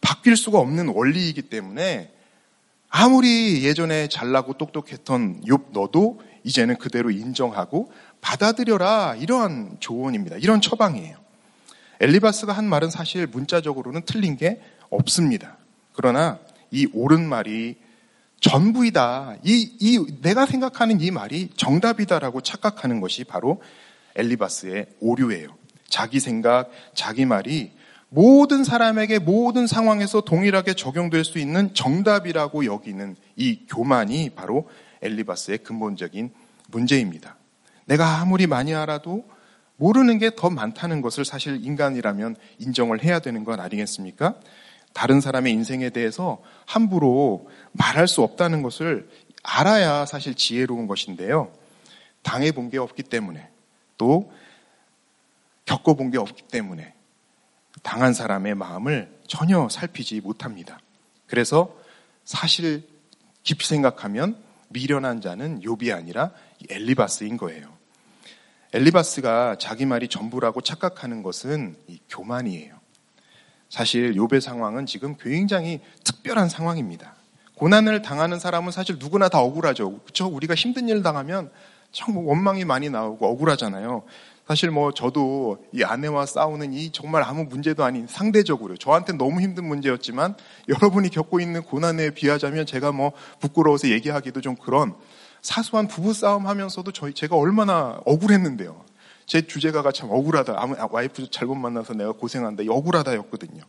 바뀔 0.00 0.36
수가 0.36 0.58
없는 0.58 0.88
원리이기 0.88 1.42
때문에 1.42 2.12
아무리 2.88 3.64
예전에 3.64 4.08
잘나고 4.08 4.54
똑똑했던 4.54 5.42
욥 5.42 5.72
너도 5.72 6.20
이제는 6.44 6.76
그대로 6.76 7.10
인정하고 7.10 7.92
받아들여라 8.20 9.16
이러한 9.16 9.78
조언입니다. 9.80 10.36
이런 10.36 10.60
처방이에요. 10.60 11.16
엘리바스가 12.00 12.52
한 12.52 12.66
말은 12.66 12.90
사실 12.90 13.26
문자적으로는 13.26 14.02
틀린 14.06 14.36
게 14.36 14.60
없습니다. 14.90 15.56
그러나 15.92 16.38
이 16.70 16.86
옳은 16.92 17.28
말이 17.28 17.76
전부이다. 18.40 19.36
이, 19.44 19.76
이, 19.80 20.20
내가 20.22 20.46
생각하는 20.46 21.00
이 21.00 21.10
말이 21.10 21.48
정답이다라고 21.56 22.40
착각하는 22.42 23.00
것이 23.00 23.24
바로 23.24 23.62
엘리바스의 24.14 24.86
오류예요. 25.00 25.48
자기 25.88 26.20
생각, 26.20 26.70
자기 26.94 27.24
말이 27.24 27.72
모든 28.08 28.64
사람에게 28.64 29.18
모든 29.18 29.66
상황에서 29.66 30.20
동일하게 30.20 30.74
적용될 30.74 31.24
수 31.24 31.38
있는 31.38 31.74
정답이라고 31.74 32.64
여기는 32.64 33.16
이 33.36 33.66
교만이 33.68 34.30
바로 34.30 34.68
엘리바스의 35.02 35.58
근본적인 35.58 36.30
문제입니다. 36.68 37.36
내가 37.86 38.20
아무리 38.20 38.46
많이 38.46 38.74
알아도 38.74 39.24
모르는 39.76 40.18
게 40.18 40.30
더 40.30 40.50
많다는 40.50 41.02
것을 41.02 41.24
사실 41.24 41.64
인간이라면 41.64 42.36
인정을 42.58 43.02
해야 43.04 43.18
되는 43.18 43.44
건 43.44 43.60
아니겠습니까? 43.60 44.34
다른 44.96 45.20
사람의 45.20 45.52
인생에 45.52 45.90
대해서 45.90 46.42
함부로 46.64 47.50
말할 47.72 48.08
수 48.08 48.22
없다는 48.22 48.62
것을 48.62 49.10
알아야 49.42 50.06
사실 50.06 50.34
지혜로운 50.34 50.86
것인데요. 50.86 51.52
당해본 52.22 52.70
게 52.70 52.78
없기 52.78 53.02
때문에 53.02 53.46
또 53.98 54.32
겪어본 55.66 56.12
게 56.12 56.18
없기 56.18 56.44
때문에 56.44 56.94
당한 57.82 58.14
사람의 58.14 58.54
마음을 58.54 59.14
전혀 59.26 59.68
살피지 59.68 60.22
못합니다. 60.22 60.80
그래서 61.26 61.76
사실 62.24 62.88
깊이 63.42 63.66
생각하면 63.66 64.42
미련한 64.70 65.20
자는 65.20 65.60
욥이 65.60 65.94
아니라 65.94 66.30
엘리바스인 66.70 67.36
거예요. 67.36 67.70
엘리바스가 68.72 69.58
자기 69.58 69.84
말이 69.84 70.08
전부라고 70.08 70.62
착각하는 70.62 71.22
것은 71.22 71.76
교만이에요. 72.08 72.75
사실 73.68 74.14
욥의 74.14 74.40
상황은 74.40 74.86
지금 74.86 75.16
굉장히 75.18 75.80
특별한 76.04 76.48
상황입니다. 76.48 77.14
고난을 77.56 78.02
당하는 78.02 78.38
사람은 78.38 78.70
사실 78.70 78.96
누구나 78.98 79.28
다 79.28 79.40
억울하죠. 79.40 79.98
그렇죠? 80.00 80.26
우리가 80.26 80.54
힘든 80.54 80.88
일 80.88 81.02
당하면 81.02 81.50
참 81.90 82.16
원망이 82.16 82.64
많이 82.64 82.90
나오고 82.90 83.26
억울하잖아요. 83.26 84.02
사실 84.46 84.70
뭐 84.70 84.92
저도 84.92 85.64
이 85.72 85.82
아내와 85.82 86.26
싸우는 86.26 86.72
이 86.72 86.92
정말 86.92 87.24
아무 87.24 87.44
문제도 87.44 87.82
아닌 87.82 88.06
상대적으로 88.06 88.76
저한테 88.76 89.14
너무 89.14 89.40
힘든 89.40 89.64
문제였지만 89.64 90.36
여러분이 90.68 91.08
겪고 91.08 91.40
있는 91.40 91.62
고난에 91.62 92.10
비하자면 92.10 92.66
제가 92.66 92.92
뭐 92.92 93.12
부끄러워서 93.40 93.88
얘기하기도 93.88 94.40
좀 94.42 94.54
그런 94.54 94.94
사소한 95.42 95.88
부부 95.88 96.12
싸움 96.12 96.46
하면서도 96.46 96.92
저희, 96.92 97.12
제가 97.12 97.36
얼마나 97.36 98.00
억울했는데요. 98.04 98.84
제 99.26 99.46
주제가가 99.46 99.92
참 99.92 100.10
억울하다. 100.10 100.54
아무, 100.56 100.76
와이프 100.90 101.30
잘못 101.30 101.56
만나서 101.56 101.94
내가 101.94 102.12
고생한다. 102.12 102.62
이 102.62 102.68
억울하다였거든요. 102.68 103.62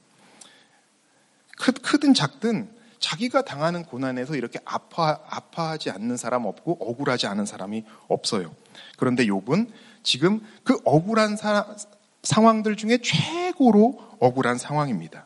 크, 1.57 1.71
크든 1.71 2.13
작든 2.13 2.69
자기가 2.99 3.43
당하는 3.43 3.83
고난에서 3.83 4.35
이렇게 4.35 4.59
아파, 4.65 5.19
아파하지 5.27 5.91
않는 5.91 6.17
사람 6.17 6.45
없고 6.45 6.77
억울하지 6.79 7.27
않은 7.27 7.45
사람이 7.45 7.83
없어요. 8.07 8.55
그런데 8.97 9.25
욥은 9.25 9.69
지금 10.03 10.41
그 10.63 10.79
억울한 10.85 11.35
사, 11.35 11.75
상황들 12.23 12.75
중에 12.75 12.99
최고로 13.03 13.99
억울한 14.19 14.57
상황입니다. 14.57 15.25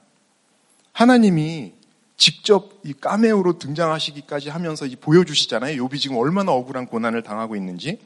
하나님이 0.94 1.74
직접 2.18 2.80
이 2.84 2.94
까메오로 2.94 3.58
등장하시기까지 3.58 4.50
하면서 4.50 4.86
보여주시잖아요. 5.00 5.84
욥이 5.84 6.00
지금 6.00 6.18
얼마나 6.18 6.52
억울한 6.52 6.88
고난을 6.88 7.24
당하고 7.24 7.56
있는지. 7.56 8.00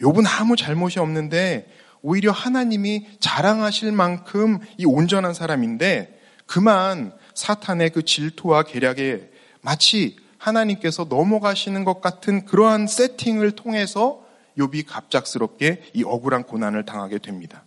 욥은 0.00 0.24
아무 0.38 0.56
잘못이 0.56 0.98
없는데 0.98 1.68
오히려 2.02 2.32
하나님이 2.32 3.06
자랑하실 3.20 3.92
만큼 3.92 4.58
이 4.76 4.84
온전한 4.84 5.34
사람인데 5.34 6.20
그만 6.46 7.12
사탄의 7.34 7.90
그 7.90 8.04
질투와 8.04 8.64
계략에 8.64 9.30
마치 9.62 10.16
하나님께서 10.38 11.06
넘어가시는 11.08 11.84
것 11.84 12.00
같은 12.00 12.44
그러한 12.44 12.86
세팅을 12.86 13.52
통해서 13.52 14.22
욥이 14.58 14.86
갑작스럽게 14.86 15.82
이 15.94 16.04
억울한 16.04 16.44
고난을 16.44 16.84
당하게 16.84 17.18
됩니다. 17.18 17.64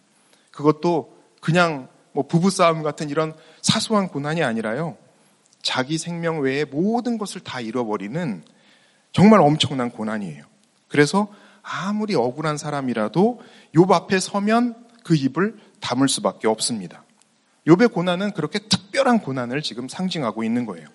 그것도 0.52 1.18
그냥 1.42 1.88
뭐 2.12 2.28
부부싸움 2.28 2.84
같은 2.84 3.10
이런 3.10 3.34
사소한 3.62 4.08
고난이 4.08 4.44
아니라요. 4.44 4.98
자기 5.62 5.98
생명 5.98 6.40
외에 6.42 6.66
모든 6.66 7.18
것을 7.18 7.42
다 7.42 7.60
잃어버리는 7.60 8.44
정말 9.12 9.42
엄청난 9.42 9.90
고난이에요. 9.90 10.44
그래서 10.88 11.28
아무리 11.70 12.16
억울한 12.16 12.58
사람이라도 12.58 13.42
욥 13.76 13.92
앞에 13.92 14.20
서면 14.20 14.76
그 15.04 15.16
입을 15.16 15.58
다물 15.82 16.08
수밖에 16.08 16.48
없습니다. 16.48 17.04
욥의 17.68 17.92
고난은 17.92 18.32
그렇게 18.32 18.60
특별한 18.60 19.20
고난을 19.20 19.62
지금 19.62 19.90
상징하고 19.90 20.44
있는 20.44 20.66
거예요. 20.66 20.88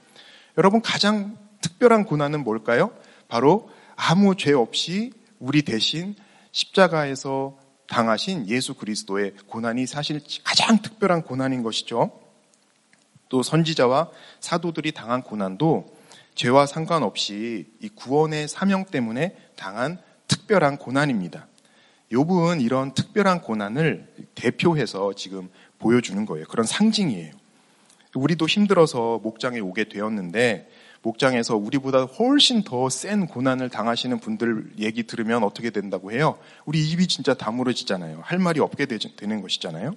여러분 0.56 0.80
가장 0.80 1.36
특별한 1.60 2.04
고난은 2.04 2.42
뭘까요? 2.42 2.92
바로 3.28 3.68
아무 3.96 4.34
죄 4.36 4.52
없이 4.52 5.12
우리 5.38 5.62
대신 5.62 6.14
십자가에서 6.52 7.58
당하신 7.86 8.48
예수 8.48 8.74
그리스도의 8.74 9.34
고난이 9.46 9.86
사실 9.86 10.20
가장 10.42 10.80
특별한 10.80 11.22
고난인 11.22 11.62
것이죠. 11.62 12.18
또 13.28 13.42
선지자와 13.42 14.10
사도들이 14.40 14.92
당한 14.92 15.22
고난도 15.22 15.94
죄와 16.34 16.64
상관없이 16.64 17.70
이 17.80 17.88
구원의 17.90 18.48
사명 18.48 18.86
때문에 18.86 19.36
당한 19.56 19.98
특별한 20.52 20.76
고난입니다. 20.76 21.46
욥은 22.12 22.60
이런 22.60 22.92
특별한 22.92 23.40
고난을 23.40 24.06
대표해서 24.34 25.14
지금 25.14 25.48
보여주는 25.78 26.26
거예요. 26.26 26.44
그런 26.46 26.66
상징이에요. 26.66 27.32
우리도 28.14 28.46
힘들어서 28.46 29.18
목장에 29.22 29.60
오게 29.60 29.84
되었는데 29.84 30.68
목장에서 31.00 31.56
우리보다 31.56 32.02
훨씬 32.02 32.64
더 32.64 32.90
센 32.90 33.26
고난을 33.26 33.70
당하시는 33.70 34.18
분들 34.18 34.74
얘기 34.78 35.04
들으면 35.04 35.42
어떻게 35.42 35.70
된다고 35.70 36.12
해요? 36.12 36.38
우리 36.66 36.86
입이 36.86 37.06
진짜 37.06 37.32
다물어지잖아요. 37.32 38.20
할 38.22 38.38
말이 38.38 38.60
없게 38.60 38.84
되는 38.84 39.40
것이잖아요. 39.40 39.94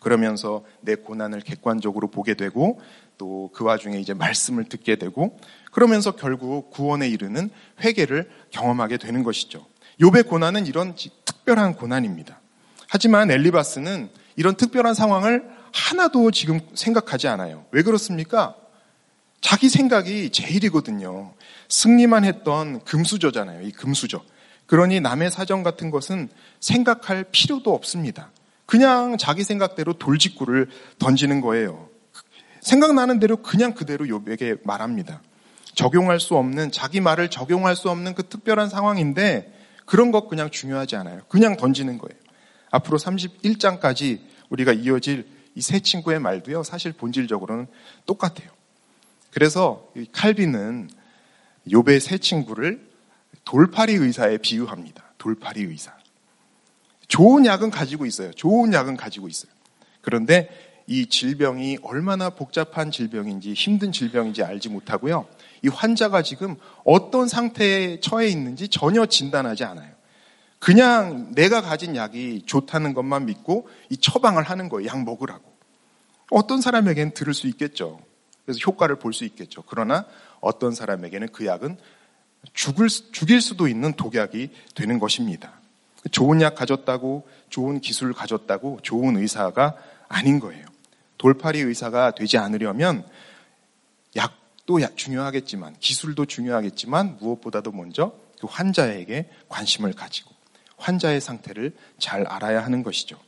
그러면서 0.00 0.64
내 0.80 0.94
고난을 0.94 1.42
객관적으로 1.42 2.08
보게 2.08 2.32
되고 2.32 2.80
또 3.18 3.50
그 3.52 3.64
와중에 3.64 3.98
이제 3.98 4.14
말씀을 4.14 4.64
듣게 4.64 4.96
되고 4.96 5.38
그러면서 5.72 6.12
결국 6.12 6.70
구원에 6.70 7.06
이르는 7.06 7.50
회개를 7.82 8.30
경험하게 8.50 8.96
되는 8.96 9.22
것이죠. 9.22 9.66
욥의 10.00 10.26
고난은 10.28 10.66
이런 10.66 10.94
특별한 11.24 11.74
고난입니다. 11.74 12.40
하지만 12.88 13.30
엘리바스는 13.30 14.10
이런 14.36 14.54
특별한 14.56 14.94
상황을 14.94 15.48
하나도 15.72 16.30
지금 16.30 16.60
생각하지 16.74 17.28
않아요. 17.28 17.66
왜 17.70 17.82
그렇습니까? 17.82 18.56
자기 19.40 19.68
생각이 19.68 20.30
제일이거든요. 20.30 21.34
승리만 21.68 22.24
했던 22.24 22.82
금수저잖아요. 22.84 23.62
이 23.62 23.72
금수저. 23.72 24.22
그러니 24.66 25.00
남의 25.00 25.30
사정 25.30 25.62
같은 25.62 25.90
것은 25.90 26.28
생각할 26.60 27.24
필요도 27.30 27.72
없습니다. 27.74 28.30
그냥 28.66 29.18
자기 29.18 29.42
생각대로 29.44 29.94
돌직구를 29.94 30.68
던지는 30.98 31.40
거예요. 31.40 31.88
생각나는 32.60 33.18
대로 33.18 33.36
그냥 33.38 33.74
그대로 33.74 34.08
요백에 34.08 34.56
말합니다. 34.64 35.22
적용할 35.74 36.20
수 36.20 36.36
없는 36.36 36.70
자기 36.70 37.00
말을 37.00 37.30
적용할 37.30 37.74
수 37.74 37.90
없는 37.90 38.14
그 38.14 38.28
특별한 38.28 38.68
상황인데 38.68 39.59
그런 39.90 40.12
것 40.12 40.28
그냥 40.28 40.50
중요하지 40.52 40.94
않아요. 40.94 41.22
그냥 41.28 41.56
던지는 41.56 41.98
거예요. 41.98 42.16
앞으로 42.70 42.96
31장까지 42.96 44.20
우리가 44.48 44.72
이어질 44.72 45.26
이 45.56 45.60
세 45.60 45.80
친구의 45.80 46.20
말도요. 46.20 46.62
사실 46.62 46.92
본질적으로는 46.92 47.66
똑같아요. 48.06 48.48
그래서 49.32 49.90
칼빈은 50.12 50.90
요배 51.72 51.98
세 51.98 52.18
친구를 52.18 52.88
돌파리 53.44 53.94
의사에 53.94 54.38
비유합니다. 54.38 55.14
돌파리 55.18 55.62
의사. 55.62 55.92
좋은 57.08 57.44
약은 57.44 57.70
가지고 57.70 58.06
있어요. 58.06 58.30
좋은 58.30 58.72
약은 58.72 58.96
가지고 58.96 59.26
있어요. 59.26 59.50
그런데 60.02 60.48
이 60.86 61.06
질병이 61.06 61.78
얼마나 61.82 62.30
복잡한 62.30 62.92
질병인지 62.92 63.54
힘든 63.54 63.90
질병인지 63.90 64.44
알지 64.44 64.68
못하고요. 64.68 65.26
이 65.62 65.68
환자가 65.68 66.22
지금 66.22 66.56
어떤 66.84 67.28
상태에 67.28 68.00
처해 68.00 68.28
있는지 68.28 68.68
전혀 68.68 69.06
진단하지 69.06 69.64
않아요. 69.64 69.90
그냥 70.58 71.32
내가 71.34 71.62
가진 71.62 71.96
약이 71.96 72.42
좋다는 72.46 72.94
것만 72.94 73.26
믿고 73.26 73.68
이 73.88 73.96
처방을 73.96 74.42
하는 74.42 74.68
거예요. 74.68 74.88
약 74.88 75.02
먹으라고. 75.04 75.50
어떤 76.30 76.60
사람에겐 76.60 77.12
들을 77.12 77.34
수 77.34 77.46
있겠죠. 77.48 78.00
그래서 78.44 78.60
효과를 78.66 78.96
볼 78.96 79.12
수 79.12 79.24
있겠죠. 79.24 79.62
그러나 79.66 80.06
어떤 80.40 80.74
사람에게는 80.74 81.28
그 81.32 81.46
약은 81.46 81.76
죽을, 82.52 82.88
죽일 82.88 83.40
수도 83.40 83.68
있는 83.68 83.92
독약이 83.94 84.50
되는 84.74 84.98
것입니다. 84.98 85.52
좋은 86.10 86.40
약 86.40 86.54
가졌다고, 86.54 87.28
좋은 87.50 87.80
기술 87.80 88.12
가졌다고, 88.14 88.80
좋은 88.82 89.16
의사가 89.16 89.76
아닌 90.08 90.40
거예요. 90.40 90.64
돌파리 91.18 91.60
의사가 91.60 92.12
되지 92.12 92.38
않으려면 92.38 93.04
약 94.16 94.39
도 94.78 94.94
중요하겠지만, 94.94 95.74
기술도 95.80 96.26
중요하겠지만, 96.26 97.16
무엇보다도 97.20 97.72
먼저 97.72 98.12
그 98.40 98.46
환자에게 98.46 99.28
관심을 99.48 99.92
가지고, 99.94 100.30
환자의 100.76 101.20
상태를 101.20 101.72
잘 101.98 102.26
알아야 102.26 102.64
하는 102.64 102.82
것이죠. 102.82 103.18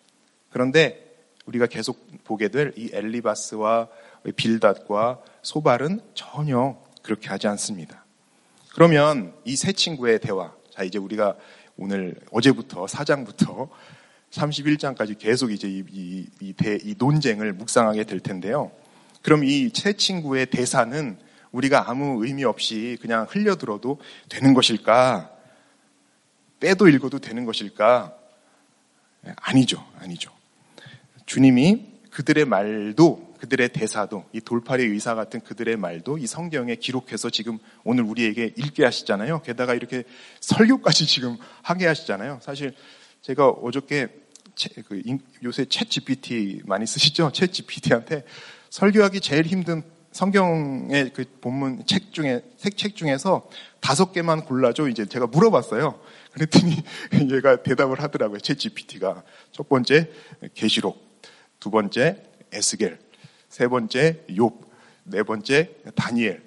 그런데 0.50 1.12
우리가 1.46 1.66
계속 1.66 2.06
보게 2.24 2.48
될 2.48 2.72
이 2.76 2.90
엘리바스와 2.92 3.88
빌닷과 4.36 5.20
소발은 5.42 6.00
전혀 6.14 6.78
그렇게 7.02 7.28
하지 7.28 7.48
않습니다. 7.48 8.04
그러면 8.74 9.34
이 9.44 9.56
세 9.56 9.72
친구의 9.72 10.20
대화, 10.20 10.52
자, 10.70 10.84
이제 10.84 10.98
우리가 10.98 11.36
오늘 11.76 12.14
어제부터, 12.30 12.86
사장부터 12.86 13.68
31장까지 14.30 15.18
계속 15.18 15.50
이제 15.50 15.68
이, 15.68 15.82
이, 15.90 16.26
이, 16.40 16.52
대, 16.54 16.78
이 16.82 16.94
논쟁을 16.96 17.52
묵상하게 17.52 18.04
될 18.04 18.20
텐데요. 18.20 18.70
그럼 19.22 19.44
이 19.44 19.70
세 19.74 19.92
친구의 19.92 20.46
대사는 20.46 21.18
우리가 21.52 21.88
아무 21.88 22.24
의미 22.24 22.44
없이 22.44 22.98
그냥 23.00 23.26
흘려들어도 23.28 24.00
되는 24.28 24.54
것일까? 24.54 25.30
빼도 26.60 26.88
읽어도 26.88 27.18
되는 27.18 27.44
것일까? 27.44 28.16
아니죠, 29.36 29.86
아니죠. 29.98 30.32
주님이 31.26 31.86
그들의 32.10 32.44
말도 32.44 33.32
그들의 33.38 33.70
대사도 33.70 34.24
이 34.32 34.40
돌팔이 34.40 34.84
의사 34.84 35.16
같은 35.16 35.40
그들의 35.40 35.76
말도 35.76 36.18
이 36.18 36.26
성경에 36.28 36.76
기록해서 36.76 37.28
지금 37.28 37.58
오늘 37.82 38.04
우리에게 38.04 38.54
읽게 38.56 38.84
하시잖아요. 38.84 39.42
게다가 39.42 39.74
이렇게 39.74 40.04
설교까지 40.40 41.06
지금 41.06 41.36
하게 41.62 41.86
하시잖아요. 41.86 42.38
사실 42.40 42.74
제가 43.22 43.48
어저께 43.48 44.08
그 44.86 45.02
요새 45.42 45.64
챗 45.64 45.88
GPT 45.90 46.62
많이 46.66 46.86
쓰시죠? 46.86 47.30
챗 47.30 47.52
GPT한테 47.52 48.24
설교하기 48.70 49.20
제일 49.20 49.46
힘든 49.46 49.82
성경의 50.12 51.10
그 51.14 51.24
본문 51.40 51.84
책 51.86 52.12
중에 52.12 52.42
책 52.76 52.94
중에서 52.94 53.48
다섯 53.80 54.12
개만 54.12 54.44
골라줘 54.44 54.88
이제 54.88 55.06
제가 55.06 55.26
물어봤어요. 55.26 55.98
그랬더니 56.32 56.76
얘가 57.32 57.62
대답을 57.62 58.00
하더라고요. 58.00 58.38
챗 58.38 58.58
GPT가 58.58 59.22
첫 59.50 59.68
번째 59.68 60.10
계시록, 60.54 61.02
두 61.58 61.70
번째 61.70 62.22
에스겔, 62.52 62.98
세 63.48 63.68
번째 63.68 64.20
욥, 64.28 64.52
네 65.04 65.22
번째 65.22 65.70
다니엘, 65.94 66.42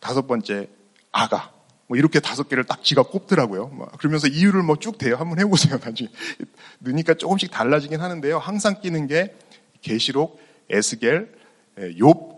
다섯 0.00 0.26
번째 0.26 0.68
아가. 1.12 1.52
뭐 1.88 1.96
이렇게 1.96 2.18
다섯 2.18 2.48
개를 2.48 2.64
딱 2.64 2.82
지가 2.82 3.04
꼽더라고요. 3.04 3.70
그러면서 3.98 4.26
이유를 4.26 4.62
뭐 4.62 4.76
쭉 4.76 4.98
대요. 4.98 5.14
한번 5.16 5.38
해보세요. 5.38 5.78
나중에 5.84 6.08
넣으니까 6.80 7.14
조금씩 7.14 7.50
달라지긴 7.52 8.00
하는데요. 8.00 8.38
항상 8.38 8.80
끼는 8.80 9.06
게 9.06 9.34
계시록, 9.82 10.40
에스겔, 10.68 11.32
욥, 11.78 12.35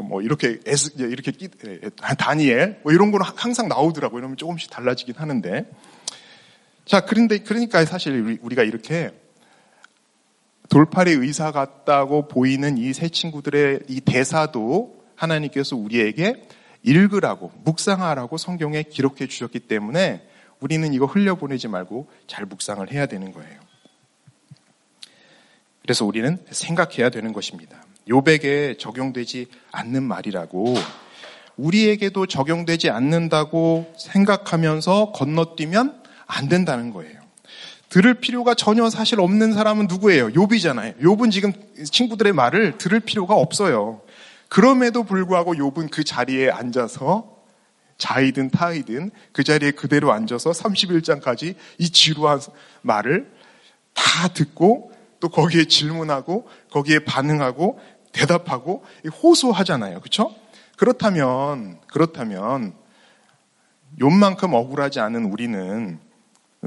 뭐 0.00 0.22
이렇게 0.22 0.58
에스, 0.66 0.92
이렇게 0.96 1.32
끼, 1.32 1.48
다니엘 2.18 2.80
뭐 2.82 2.92
이런 2.92 3.10
거는 3.10 3.26
항상 3.36 3.68
나오더라고요. 3.68 4.18
이러면 4.18 4.36
조금씩 4.36 4.70
달라지긴 4.70 5.16
하는데. 5.16 5.66
자, 6.84 7.00
그런데 7.00 7.38
그러니까 7.38 7.84
사실 7.84 8.38
우리가 8.42 8.62
이렇게 8.62 9.10
돌팔이 10.68 11.10
의사 11.12 11.52
같다고 11.52 12.28
보이는 12.28 12.78
이 12.78 12.92
세 12.92 13.08
친구들의 13.08 13.80
이 13.88 14.00
대사도 14.00 15.04
하나님께서 15.14 15.76
우리에게 15.76 16.42
읽으라고 16.82 17.52
묵상하라고 17.64 18.38
성경에 18.38 18.82
기록해 18.82 19.26
주셨기 19.26 19.60
때문에 19.60 20.26
우리는 20.60 20.92
이거 20.94 21.06
흘려보내지 21.06 21.68
말고 21.68 22.08
잘 22.26 22.46
묵상을 22.46 22.90
해야 22.90 23.06
되는 23.06 23.32
거예요. 23.32 23.60
그래서 25.82 26.04
우리는 26.04 26.38
생각해야 26.50 27.10
되는 27.10 27.32
것입니다. 27.32 27.84
요백에 28.08 28.76
적용되지 28.78 29.46
않는 29.70 30.02
말이라고 30.02 30.74
우리에게도 31.56 32.26
적용되지 32.26 32.90
않는다고 32.90 33.92
생각하면서 33.98 35.12
건너뛰면 35.12 36.02
안 36.26 36.48
된다는 36.48 36.92
거예요. 36.92 37.20
들을 37.88 38.14
필요가 38.14 38.54
전혀 38.54 38.88
사실 38.88 39.20
없는 39.20 39.52
사람은 39.52 39.86
누구예요? 39.86 40.28
욥이잖아요. 40.28 40.98
욥은 41.00 41.30
지금 41.30 41.52
친구들의 41.84 42.32
말을 42.32 42.78
들을 42.78 43.00
필요가 43.00 43.34
없어요. 43.34 44.00
그럼에도 44.48 45.02
불구하고 45.04 45.54
욥은 45.54 45.90
그 45.90 46.02
자리에 46.02 46.50
앉아서 46.50 47.32
자이든 47.98 48.50
타이든 48.50 49.10
그 49.32 49.44
자리에 49.44 49.72
그대로 49.72 50.12
앉아서 50.12 50.50
31장까지 50.50 51.54
이 51.78 51.90
지루한 51.90 52.40
말을 52.80 53.30
다 53.94 54.28
듣고 54.28 54.90
또 55.20 55.28
거기에 55.28 55.66
질문하고 55.66 56.48
거기에 56.70 57.00
반응하고 57.00 57.78
대답하고 58.12 58.84
호소하잖아요. 59.22 60.00
그렇죠? 60.00 60.34
그렇다면 60.76 61.80
그렇다면 61.86 62.74
욕만큼 64.00 64.54
억울하지 64.54 65.00
않은 65.00 65.26
우리는 65.26 65.98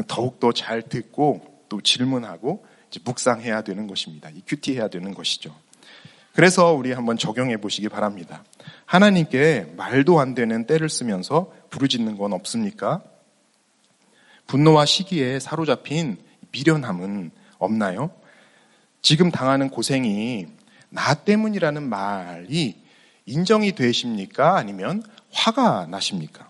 더욱더 0.08 0.52
잘 0.52 0.82
듣고 0.82 1.64
또 1.70 1.82
질문하고 1.82 2.66
묵상해야 3.04 3.62
되는 3.64 3.88
것입니다. 3.88 4.30
이 4.30 4.42
큐티해야 4.46 4.88
되는 4.88 5.14
것이죠. 5.14 5.54
그래서 6.34 6.74
우리 6.74 6.92
한번 6.92 7.18
적용해 7.18 7.58
보시기 7.58 7.90
바랍니다. 7.90 8.44
하나님께 8.86 9.74
말도 9.78 10.20
안 10.20 10.36
되는 10.36 10.66
때를 10.66 10.90
쓰면서 10.90 11.52
부르짖는 11.70 12.18
건 12.18 12.34
없습니까? 12.34 13.02
분노와 14.48 14.86
시기에 14.86 15.40
사로잡힌 15.40 16.18
미련함은 16.52 17.32
없나요? 17.58 18.12
지금 19.02 19.32
당하는 19.32 19.70
고생이 19.70 20.48
나 20.96 21.14
때문이라는 21.14 21.84
말이 21.84 22.82
인정이 23.26 23.74
되십니까? 23.76 24.56
아니면 24.56 25.04
화가 25.32 25.88
나십니까? 25.88 26.50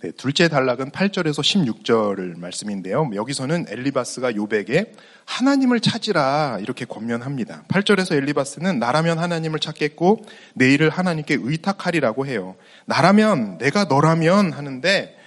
네, 0.00 0.10
둘째 0.10 0.48
단락은 0.48 0.90
8절에서 0.90 1.42
16절을 1.42 2.36
말씀인데요. 2.36 3.08
여기서는 3.14 3.66
엘리바스가 3.68 4.34
요백에 4.34 4.92
하나님을 5.26 5.78
찾으라 5.78 6.58
이렇게 6.60 6.84
권면합니다. 6.84 7.62
8절에서 7.68 8.16
엘리바스는 8.16 8.80
나라면 8.80 9.20
하나님을 9.20 9.60
찾겠고 9.60 10.26
내 10.54 10.72
일을 10.72 10.90
하나님께 10.90 11.38
의탁하리라고 11.40 12.26
해요. 12.26 12.56
나라면 12.86 13.58
내가 13.58 13.84
너라면 13.84 14.52
하는데 14.52 15.21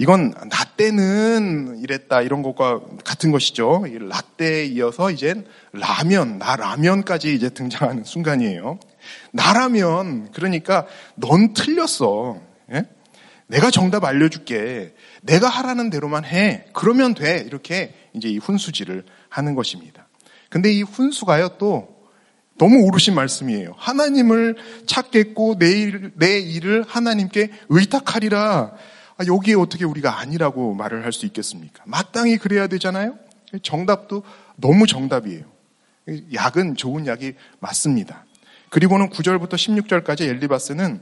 이건 0.00 0.30
나 0.30 0.64
때는 0.76 1.80
이랬다 1.82 2.22
이런 2.22 2.42
것과 2.42 2.80
같은 3.04 3.32
것이죠. 3.32 3.84
라떼에 3.84 4.66
이어서 4.66 5.10
이제 5.10 5.34
라면, 5.72 6.38
나 6.38 6.54
라면까지 6.54 7.34
이제 7.34 7.48
등장하는 7.48 8.04
순간이에요. 8.04 8.78
나라면 9.32 10.30
그러니까 10.30 10.86
넌 11.16 11.52
틀렸어. 11.52 12.40
예? 12.74 12.84
내가 13.48 13.72
정답 13.72 14.04
알려줄게. 14.04 14.94
내가 15.22 15.48
하라는 15.48 15.90
대로만 15.90 16.24
해. 16.24 16.66
그러면 16.72 17.14
돼. 17.14 17.42
이렇게 17.44 17.92
이제 18.12 18.28
이 18.28 18.38
훈수질을 18.38 19.04
하는 19.28 19.56
것입니다. 19.56 20.06
근데 20.48 20.72
이 20.72 20.82
훈수가요 20.82 21.56
또 21.58 21.88
너무 22.56 22.84
오르신 22.84 23.16
말씀이에요. 23.16 23.74
하나님을 23.76 24.58
찾겠고 24.86 25.58
내, 25.58 25.72
일, 25.72 26.12
내 26.14 26.38
일을 26.38 26.84
하나님께 26.86 27.50
의탁하리라. 27.68 28.74
아, 29.18 29.24
여기에 29.26 29.54
어떻게 29.54 29.84
우리가 29.84 30.18
아니라고 30.20 30.74
말을 30.74 31.04
할 31.04 31.12
수 31.12 31.26
있겠습니까? 31.26 31.82
마땅히 31.86 32.36
그래야 32.38 32.68
되잖아요? 32.68 33.18
정답도 33.62 34.22
너무 34.56 34.86
정답이에요. 34.86 35.44
약은 36.32 36.76
좋은 36.76 37.06
약이 37.06 37.34
맞습니다. 37.58 38.24
그리고는 38.70 39.10
9절부터 39.10 39.54
16절까지 39.54 40.22
엘리바스는 40.22 41.00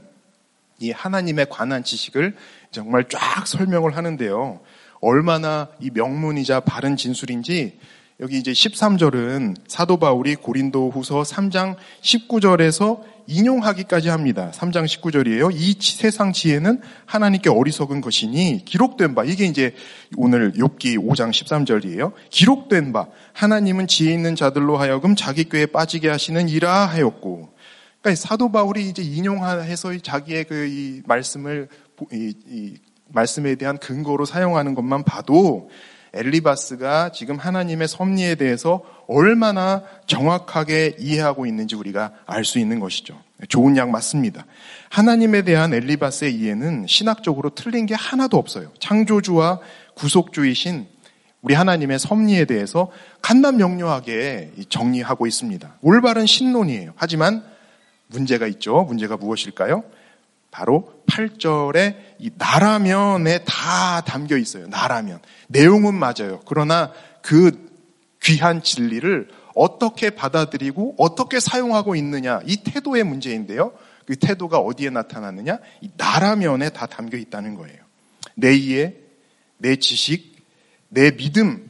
이 0.79 0.91
하나님에 0.91 1.45
관한 1.45 1.83
지식을 1.83 2.35
정말 2.71 3.07
쫙 3.09 3.45
설명을 3.45 3.95
하는데요. 3.95 4.61
얼마나 4.99 5.67
이 5.79 5.91
명문이자 5.91 6.61
바른 6.61 6.97
진술인지 6.97 7.79
여기 8.19 8.39
이제 8.39 8.51
13절은 8.51 9.55
사도 9.67 9.97
바울이 9.97 10.35
고린도 10.35 10.89
후서 10.89 11.21
3장 11.21 11.75
19절에서 12.01 13.03
인용하기까지 13.27 14.09
합니다. 14.09 14.51
3장 14.53 14.85
19절이에요. 14.85 15.51
이 15.53 15.75
세상 15.79 16.31
지혜는 16.31 16.81
하나님께 17.05 17.49
어리석은 17.49 18.01
것이니 18.01 18.63
기록된 18.65 19.15
바 19.15 19.23
이게 19.23 19.45
이제 19.45 19.73
오늘 20.15 20.53
욥기 20.53 20.97
5장 20.97 21.31
13절이에요. 21.31 22.13
기록된 22.29 22.93
바 22.93 23.07
하나님은 23.33 23.87
지혜 23.87 24.13
있는 24.13 24.35
자들로 24.35 24.77
하여금 24.77 25.15
자기 25.15 25.43
꾀에 25.43 25.65
빠지게 25.65 26.07
하시는 26.09 26.47
이라 26.47 26.85
하였고 26.85 27.49
그러니까 28.01 28.21
사도 28.21 28.51
바울이 28.51 28.87
이제 28.87 29.01
인용해서 29.01 29.97
자기의 29.97 30.45
그 30.45 30.67
이 30.67 31.01
말씀을 31.05 31.67
이, 32.11 32.33
이 32.47 32.77
말씀에 33.09 33.55
대한 33.55 33.77
근거로 33.77 34.25
사용하는 34.25 34.75
것만 34.75 35.03
봐도 35.03 35.69
엘리바스가 36.13 37.11
지금 37.11 37.37
하나님의 37.37 37.87
섭리에 37.87 38.35
대해서 38.35 38.83
얼마나 39.07 39.83
정확하게 40.05 40.97
이해하고 40.99 41.45
있는지 41.45 41.75
우리가 41.75 42.11
알 42.25 42.43
수 42.43 42.59
있는 42.59 42.79
것이죠. 42.79 43.19
좋은 43.49 43.77
약 43.77 43.89
맞습니다. 43.89 44.45
하나님에 44.89 45.43
대한 45.43 45.73
엘리바스의 45.73 46.33
이해는 46.35 46.85
신학적으로 46.87 47.51
틀린 47.51 47.85
게 47.85 47.95
하나도 47.95 48.37
없어요. 48.37 48.71
창조주와 48.79 49.59
구속주이신 49.95 50.87
우리 51.41 51.53
하나님의 51.53 51.99
섭리에 51.99 52.45
대해서 52.45 52.91
간단 53.21 53.57
명료하게 53.57 54.53
정리하고 54.69 55.27
있습니다. 55.27 55.75
올바른 55.81 56.25
신론이에요. 56.25 56.93
하지만 56.95 57.43
문제가 58.07 58.47
있죠. 58.47 58.83
문제가 58.83 59.17
무엇일까요? 59.17 59.83
바로 60.49 60.93
8절에 61.07 61.95
이 62.19 62.31
나라면에 62.37 63.43
다 63.45 64.01
담겨 64.01 64.37
있어요. 64.37 64.67
나라면. 64.67 65.19
내용은 65.47 65.93
맞아요. 65.93 66.41
그러나 66.45 66.91
그 67.21 67.66
귀한 68.27 68.61
진리를 68.61 69.29
어떻게 69.55 70.09
받아들이고 70.09 70.95
어떻게 70.97 71.39
사용하고 71.39 71.95
있느냐. 71.95 72.41
이 72.45 72.57
태도의 72.57 73.05
문제인데요. 73.05 73.71
그 74.05 74.17
태도가 74.17 74.59
어디에 74.59 74.89
나타났느냐? 74.89 75.59
이 75.81 75.89
나라면에 75.95 76.69
다 76.69 76.85
담겨 76.85 77.17
있다는 77.17 77.55
거예요. 77.55 77.77
내 78.35 78.53
이해, 78.53 78.95
내 79.57 79.77
지식, 79.77 80.35
내 80.89 81.11
믿음, 81.11 81.69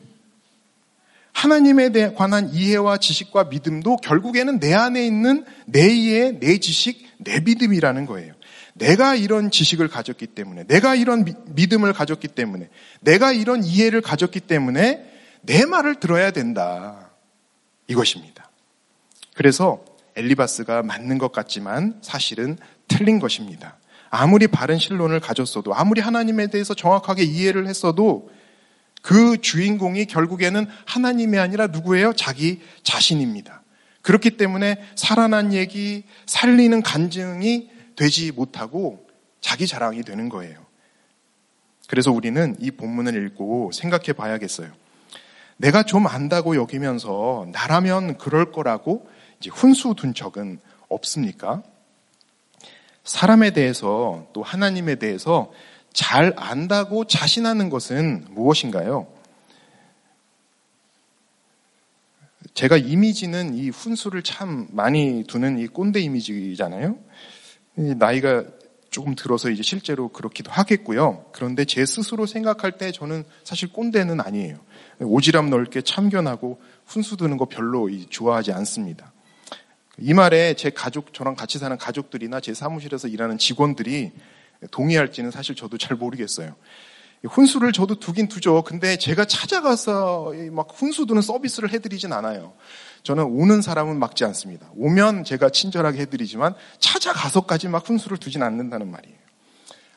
하나님에 1.31 1.91
관한 2.15 2.49
이해와 2.51 2.97
지식과 2.97 3.45
믿음도 3.45 3.97
결국에는 3.97 4.59
내 4.59 4.73
안에 4.73 5.05
있는 5.05 5.45
내 5.67 5.87
이해, 5.87 6.39
내 6.39 6.57
지식, 6.57 7.07
내 7.19 7.39
믿음이라는 7.39 8.07
거예요. 8.07 8.33
내가 8.73 9.13
이런 9.13 9.51
지식을 9.51 9.87
가졌기 9.87 10.27
때문에, 10.27 10.63
내가 10.65 10.95
이런 10.95 11.25
믿음을 11.49 11.93
가졌기 11.93 12.29
때문에, 12.29 12.69
내가 13.01 13.31
이런 13.31 13.63
이해를 13.63 14.01
가졌기 14.01 14.41
때문에 14.41 15.16
내 15.47 15.65
말을 15.65 15.95
들어야 15.95 16.31
된다. 16.31 17.10
이것입니다. 17.88 18.51
그래서 19.33 19.83
엘리바스가 20.15 20.83
맞는 20.83 21.17
것 21.17 21.31
같지만 21.31 21.99
사실은 22.01 22.57
틀린 22.88 23.19
것입니다. 23.19 23.77
아무리 24.10 24.47
바른 24.47 24.77
신론을 24.77 25.19
가졌어도, 25.19 25.73
아무리 25.73 26.01
하나님에 26.01 26.47
대해서 26.47 26.73
정확하게 26.73 27.23
이해를 27.23 27.67
했어도 27.67 28.29
그 29.01 29.39
주인공이 29.39 30.05
결국에는 30.05 30.67
하나님이 30.86 31.38
아니라 31.38 31.67
누구예요? 31.67 32.13
자기 32.13 32.62
자신입니다. 32.83 33.63
그렇기 34.01 34.31
때문에 34.31 34.83
살아난 34.95 35.53
얘기, 35.53 36.03
살리는 36.25 36.81
간증이 36.81 37.69
되지 37.95 38.31
못하고 38.31 39.07
자기 39.39 39.65
자랑이 39.65 40.03
되는 40.03 40.27
거예요. 40.29 40.65
그래서 41.88 42.12
우리는 42.12 42.55
이 42.60 42.71
본문을 42.71 43.27
읽고 43.27 43.71
생각해 43.73 44.13
봐야겠어요. 44.13 44.87
내가 45.57 45.83
좀 45.83 46.07
안다고 46.07 46.55
여기면서 46.55 47.47
나라면 47.51 48.17
그럴 48.17 48.51
거라고 48.51 49.07
이제 49.39 49.49
훈수 49.49 49.95
둔 49.95 50.13
적은 50.13 50.59
없습니까? 50.89 51.63
사람에 53.03 53.51
대해서 53.51 54.27
또 54.33 54.43
하나님에 54.43 54.95
대해서 54.95 55.51
잘 55.93 56.33
안다고 56.37 57.05
자신하는 57.05 57.69
것은 57.69 58.25
무엇인가요? 58.29 59.07
제가 62.53 62.77
이미지는 62.77 63.55
이 63.55 63.69
훈수를 63.69 64.23
참 64.23 64.67
많이 64.71 65.23
두는 65.27 65.59
이 65.59 65.67
꼰대 65.67 65.99
이미지잖아요. 65.99 66.97
나이가 67.75 68.43
조금 68.97 69.13
들어서 69.13 69.51
이제 69.51 69.62
실제로 69.62 70.07
그렇기도 70.07 70.49
하겠고요. 70.49 71.25
그런데 71.31 71.65
제 71.65 71.86
스스로 71.86 72.25
생각할 72.25 72.79
때 72.79 72.91
저는 72.91 73.25
사실 73.43 73.71
꼰대는 73.71 74.19
아니에요. 74.19 74.57
오지랖 75.01 75.49
넓게 75.49 75.83
참견하고 75.83 76.60
훈수 76.88 77.15
두는 77.15 77.38
거 77.38 77.45
별로 77.45 77.88
좋아하지 78.10 78.53
않습니다. 78.53 79.13
이 79.99 80.15
말에 80.15 80.55
제 80.55 80.71
가족, 80.71 81.13
저랑 81.13 81.36
같이 81.36 81.60
사는 81.60 81.77
가족들이나 81.77 82.39
제 82.39 82.55
사무실에서 82.55 83.07
일하는 83.07 83.38
직원들이 83.38 84.13
동의할지는 84.71 85.29
사실 85.29 85.53
저도 85.53 85.77
잘 85.77 85.95
모르겠어요. 85.95 86.55
훈수를 87.23 87.73
저도 87.73 87.99
두긴 87.99 88.27
두죠. 88.27 88.63
근데 88.63 88.97
제가 88.97 89.25
찾아가서 89.25 90.33
막 90.51 90.69
훈수 90.73 91.05
두는 91.05 91.21
서비스를 91.21 91.71
해드리진 91.71 92.13
않아요. 92.13 92.55
저는 93.03 93.23
오는 93.23 93.62
사람은 93.62 93.99
막지 93.99 94.25
않습니다. 94.25 94.69
오면 94.75 95.23
제가 95.23 95.49
친절하게 95.49 95.99
해드리지만 95.99 96.55
찾아가서까지 96.79 97.67
막 97.69 97.88
훈수를 97.88 98.17
두진 98.17 98.43
않는다는 98.43 98.89
말이에요. 98.91 99.17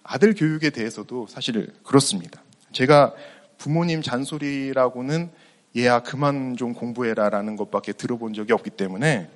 아들 0.02 0.34
교육에 0.34 0.70
대해서도 0.70 1.26
사실 1.28 1.72
그렇습니다. 1.84 2.42
제가 2.72 3.14
부모님 3.58 4.02
잔소리라고는 4.02 5.30
얘야 5.76 6.00
그만 6.00 6.56
좀 6.56 6.72
공부해라라는 6.74 7.56
것밖에 7.56 7.92
들어본 7.92 8.34
적이 8.34 8.52
없기 8.54 8.70
때문에 8.70 9.30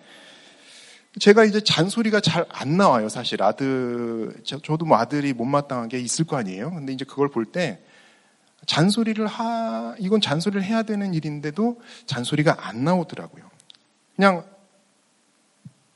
제가 1.21 1.45
이제 1.45 1.61
잔소리가 1.61 2.19
잘 2.21 2.45
안 2.51 2.77
나와요, 2.77 3.09
사실. 3.09 3.41
아들, 3.43 4.35
저도 4.45 4.85
뭐 4.85 4.99
아들이 4.99 5.33
못마땅한 5.33 5.89
게 5.89 6.01
있을 6.01 6.25
거 6.25 6.37
아니에요. 6.37 6.73
근데 6.73 6.93
이제 6.93 7.05
그걸 7.05 7.29
볼 7.29 7.45
때 7.53 7.81
잔소리를 8.67 9.25
하, 9.27 9.95
이건 9.99 10.21
잔소리를 10.21 10.65
해야 10.65 10.83
되는 10.83 11.15
일인데도 11.15 11.81
잔소리가 12.07 12.67
안 12.67 12.83
나오더라고요. 12.83 13.45
그냥 14.17 14.45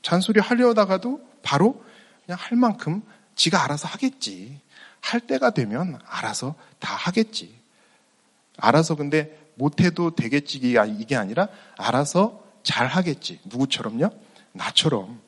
잔소리 0.01 0.39
하려다가도 0.39 1.27
바로 1.43 1.83
그냥 2.25 2.37
할 2.39 2.57
만큼 2.57 3.01
지가 3.35 3.63
알아서 3.63 3.87
하겠지. 3.87 4.59
할 5.01 5.21
때가 5.21 5.51
되면 5.51 5.99
알아서 6.05 6.55
다 6.79 6.93
하겠지. 6.93 7.57
알아서 8.57 8.95
근데 8.95 9.39
못해도 9.55 10.15
되겠지 10.15 10.57
이게 10.57 11.15
아니라 11.15 11.47
알아서 11.77 12.43
잘 12.63 12.87
하겠지. 12.87 13.39
누구처럼요? 13.45 14.09
나처럼. 14.51 15.21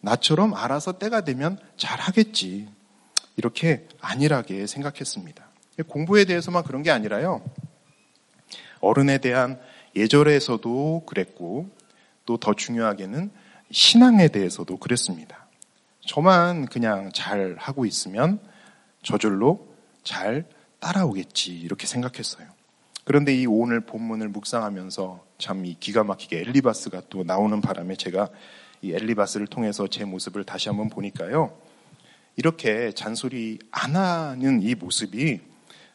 나처럼 0.00 0.54
알아서 0.54 0.98
때가 0.98 1.22
되면 1.22 1.58
잘 1.76 1.98
하겠지. 2.00 2.68
이렇게 3.36 3.86
안일하게 4.00 4.66
생각했습니다. 4.66 5.46
공부에 5.86 6.24
대해서만 6.24 6.64
그런 6.64 6.82
게 6.82 6.90
아니라요. 6.90 7.44
어른에 8.80 9.18
대한 9.18 9.60
예절에서도 9.94 11.04
그랬고, 11.06 11.68
또 12.28 12.36
더 12.36 12.52
중요하게는 12.52 13.30
신앙에 13.70 14.28
대해서도 14.28 14.76
그랬습니다. 14.76 15.46
저만 16.00 16.66
그냥 16.66 17.10
잘 17.14 17.56
하고 17.58 17.86
있으면 17.86 18.38
저절로 19.02 19.66
잘 20.04 20.44
따라오겠지, 20.78 21.58
이렇게 21.58 21.86
생각했어요. 21.86 22.46
그런데 23.04 23.34
이 23.34 23.46
오늘 23.46 23.80
본문을 23.80 24.28
묵상하면서 24.28 25.24
참 25.38 25.64
이 25.64 25.74
기가 25.80 26.04
막히게 26.04 26.40
엘리바스가 26.40 27.04
또 27.08 27.24
나오는 27.24 27.62
바람에 27.62 27.96
제가 27.96 28.28
이 28.82 28.92
엘리바스를 28.92 29.46
통해서 29.46 29.86
제 29.86 30.04
모습을 30.04 30.44
다시 30.44 30.68
한번 30.68 30.90
보니까요. 30.90 31.56
이렇게 32.36 32.92
잔소리 32.92 33.58
안 33.70 33.96
하는 33.96 34.60
이 34.62 34.74
모습이 34.74 35.40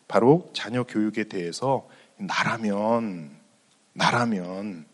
바로 0.07 0.49
자녀 0.53 0.83
교육에 0.83 1.25
대해서 1.25 1.87
나라면, 2.17 3.37
나라면 3.93 4.92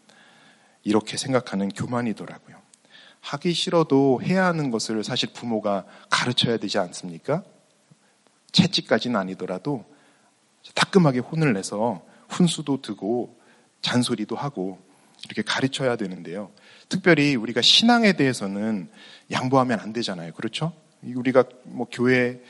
이렇게 0.83 1.17
생각하는 1.17 1.69
교만이더라고요. 1.69 2.57
하기 3.21 3.53
싫어도 3.53 4.21
해야 4.23 4.45
하는 4.45 4.71
것을 4.71 5.03
사실 5.03 5.33
부모가 5.33 5.85
가르쳐야 6.09 6.57
되지 6.57 6.77
않습니까? 6.77 7.43
채찍까지는 8.51 9.19
아니더라도 9.19 9.85
따끔하게 10.73 11.19
혼을 11.19 11.53
내서 11.53 12.03
훈수도 12.29 12.81
두고 12.81 13.37
잔소리도 13.81 14.35
하고 14.35 14.79
이렇게 15.25 15.41
가르쳐야 15.41 15.95
되는데요. 15.95 16.51
특별히 16.87 17.35
우리가 17.35 17.61
신앙에 17.61 18.13
대해서는 18.13 18.89
양보하면 19.31 19.79
안 19.79 19.93
되잖아요. 19.93 20.33
그렇죠? 20.33 20.73
우리가 21.03 21.43
뭐 21.63 21.87
교회 21.91 22.41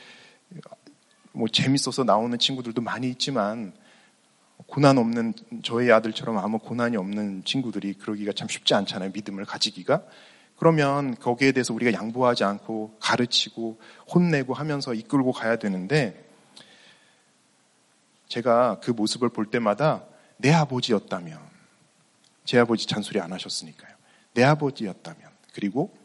뭐 1.32 1.48
재밌어서 1.48 2.04
나오는 2.04 2.36
친구들도 2.38 2.80
많이 2.80 3.08
있지만 3.10 3.72
고난 4.66 4.98
없는 4.98 5.34
저희 5.62 5.90
아들처럼 5.90 6.38
아무 6.38 6.58
고난이 6.58 6.96
없는 6.96 7.44
친구들이 7.44 7.94
그러기가 7.94 8.32
참 8.32 8.48
쉽지 8.48 8.74
않잖아요. 8.74 9.10
믿음을 9.12 9.44
가지기가. 9.44 10.02
그러면 10.56 11.16
거기에 11.16 11.52
대해서 11.52 11.72
우리가 11.72 11.92
양보하지 11.92 12.44
않고 12.44 12.96
가르치고 13.00 13.80
혼내고 14.14 14.54
하면서 14.54 14.92
이끌고 14.92 15.32
가야 15.32 15.56
되는데 15.56 16.28
제가 18.28 18.78
그 18.80 18.90
모습을 18.90 19.30
볼 19.30 19.46
때마다 19.46 20.04
내 20.36 20.52
아버지였다면 20.52 21.38
제 22.44 22.58
아버지 22.58 22.86
잔소리 22.86 23.20
안 23.20 23.32
하셨으니까요. 23.32 23.94
내 24.34 24.42
아버지였다면, 24.42 25.30
그리고 25.52 25.96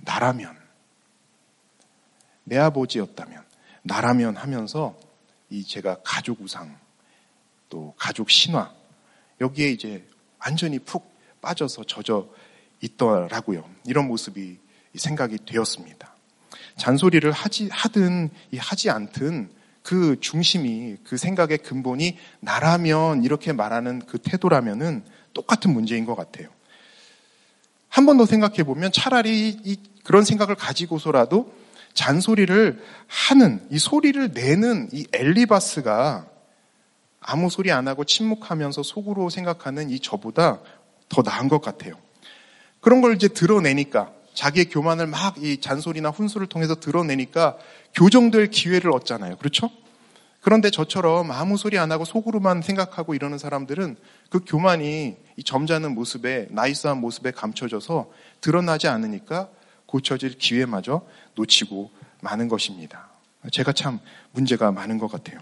나라면, 0.00 0.56
내 2.44 2.58
아버지였다면, 2.58 3.44
나라면 3.82 4.36
하면서 4.36 4.98
이 5.50 5.64
제가 5.64 5.98
가족 6.04 6.40
우상, 6.40 6.78
또 7.68 7.94
가족 7.96 8.30
신화, 8.30 8.72
여기에 9.40 9.70
이제 9.70 10.06
완전히 10.38 10.78
푹 10.78 11.12
빠져서 11.40 11.84
젖어 11.84 12.28
있더라고요. 12.80 13.68
이런 13.86 14.06
모습이 14.08 14.58
생각이 14.94 15.38
되었습니다. 15.46 16.14
잔소리를 16.76 17.30
하지, 17.32 17.68
하든, 17.70 18.30
하지 18.58 18.90
않든 18.90 19.50
그 19.82 20.18
중심이, 20.20 20.96
그 21.04 21.16
생각의 21.16 21.58
근본이 21.58 22.18
나라면 22.40 23.24
이렇게 23.24 23.52
말하는 23.52 24.00
그 24.06 24.18
태도라면은 24.18 25.04
똑같은 25.34 25.72
문제인 25.72 26.04
것 26.04 26.14
같아요. 26.14 26.48
한 27.88 28.04
번 28.06 28.18
더 28.18 28.26
생각해 28.26 28.64
보면 28.64 28.92
차라리 28.92 29.48
이, 29.64 29.76
그런 30.04 30.24
생각을 30.24 30.54
가지고서라도 30.54 31.52
잔소리를 31.94 32.82
하는 33.06 33.66
이 33.70 33.78
소리를 33.78 34.30
내는 34.34 34.88
이 34.92 35.06
엘리바스가 35.12 36.26
아무 37.30 37.50
소리 37.50 37.70
안 37.70 37.86
하고 37.88 38.04
침묵하면서 38.04 38.82
속으로 38.82 39.28
생각하는 39.28 39.90
이 39.90 40.00
저보다 40.00 40.60
더 41.10 41.20
나은 41.20 41.48
것 41.48 41.60
같아요. 41.60 41.94
그런 42.80 43.02
걸 43.02 43.14
이제 43.14 43.28
드러내니까 43.28 44.12
자기의 44.32 44.70
교만을 44.70 45.06
막 45.06 45.36
이 45.36 45.60
잔소리나 45.60 46.08
훈수를 46.08 46.46
통해서 46.46 46.74
드러내니까 46.76 47.58
교정될 47.94 48.48
기회를 48.48 48.90
얻잖아요. 48.92 49.36
그렇죠? 49.36 49.68
그런데 50.40 50.70
저처럼 50.70 51.30
아무 51.30 51.58
소리 51.58 51.76
안 51.76 51.92
하고 51.92 52.06
속으로만 52.06 52.62
생각하고 52.62 53.14
이러는 53.14 53.36
사람들은 53.36 53.96
그 54.30 54.40
교만이 54.46 55.16
이 55.36 55.44
점잖은 55.44 55.94
모습에, 55.94 56.46
nice한 56.50 56.98
모습에 56.98 57.32
감춰져서 57.32 58.10
드러나지 58.40 58.88
않으니까 58.88 59.50
고쳐질 59.84 60.38
기회마저 60.38 61.02
놓치고 61.34 61.90
마는 62.22 62.48
것입니다. 62.48 63.10
제가 63.52 63.72
참 63.72 64.00
문제가 64.32 64.72
많은 64.72 64.96
것 64.96 65.08
같아요. 65.10 65.40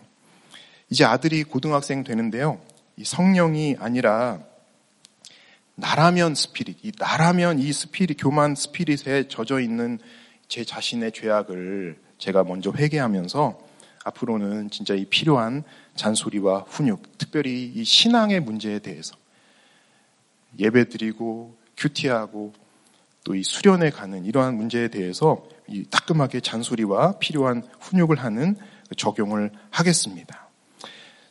이제 0.90 1.04
아들이 1.04 1.42
고등학생 1.44 2.04
되는데요. 2.04 2.60
이 2.96 3.04
성령이 3.04 3.76
아니라 3.78 4.40
나라면 5.74 6.34
spirit, 6.34 6.78
이 6.84 6.92
나라면 6.98 7.58
이 7.58 7.72
spirit, 7.72 8.16
교만 8.20 8.54
spirit에 8.54 9.28
젖어 9.28 9.60
있는 9.60 9.98
제 10.48 10.64
자신의 10.64 11.12
죄악을 11.12 11.98
제가 12.18 12.44
먼저 12.44 12.72
회개하면서 12.74 13.58
앞으로는 14.04 14.70
진짜 14.70 14.94
이 14.94 15.04
필요한 15.04 15.64
잔소리와 15.96 16.64
훈육, 16.68 17.18
특별히 17.18 17.66
이 17.66 17.84
신앙의 17.84 18.40
문제에 18.40 18.78
대해서 18.78 19.16
예배 20.58 20.88
드리고 20.88 21.56
큐티하고 21.76 22.52
또 23.26 23.34
이 23.34 23.42
수련에 23.42 23.90
가는 23.90 24.24
이러한 24.24 24.56
문제에 24.56 24.86
대해서 24.86 25.44
이 25.66 25.84
따끔하게 25.90 26.38
잔소리와 26.40 27.18
필요한 27.18 27.64
훈육을 27.80 28.20
하는 28.20 28.56
적용을 28.96 29.50
하겠습니다. 29.70 30.45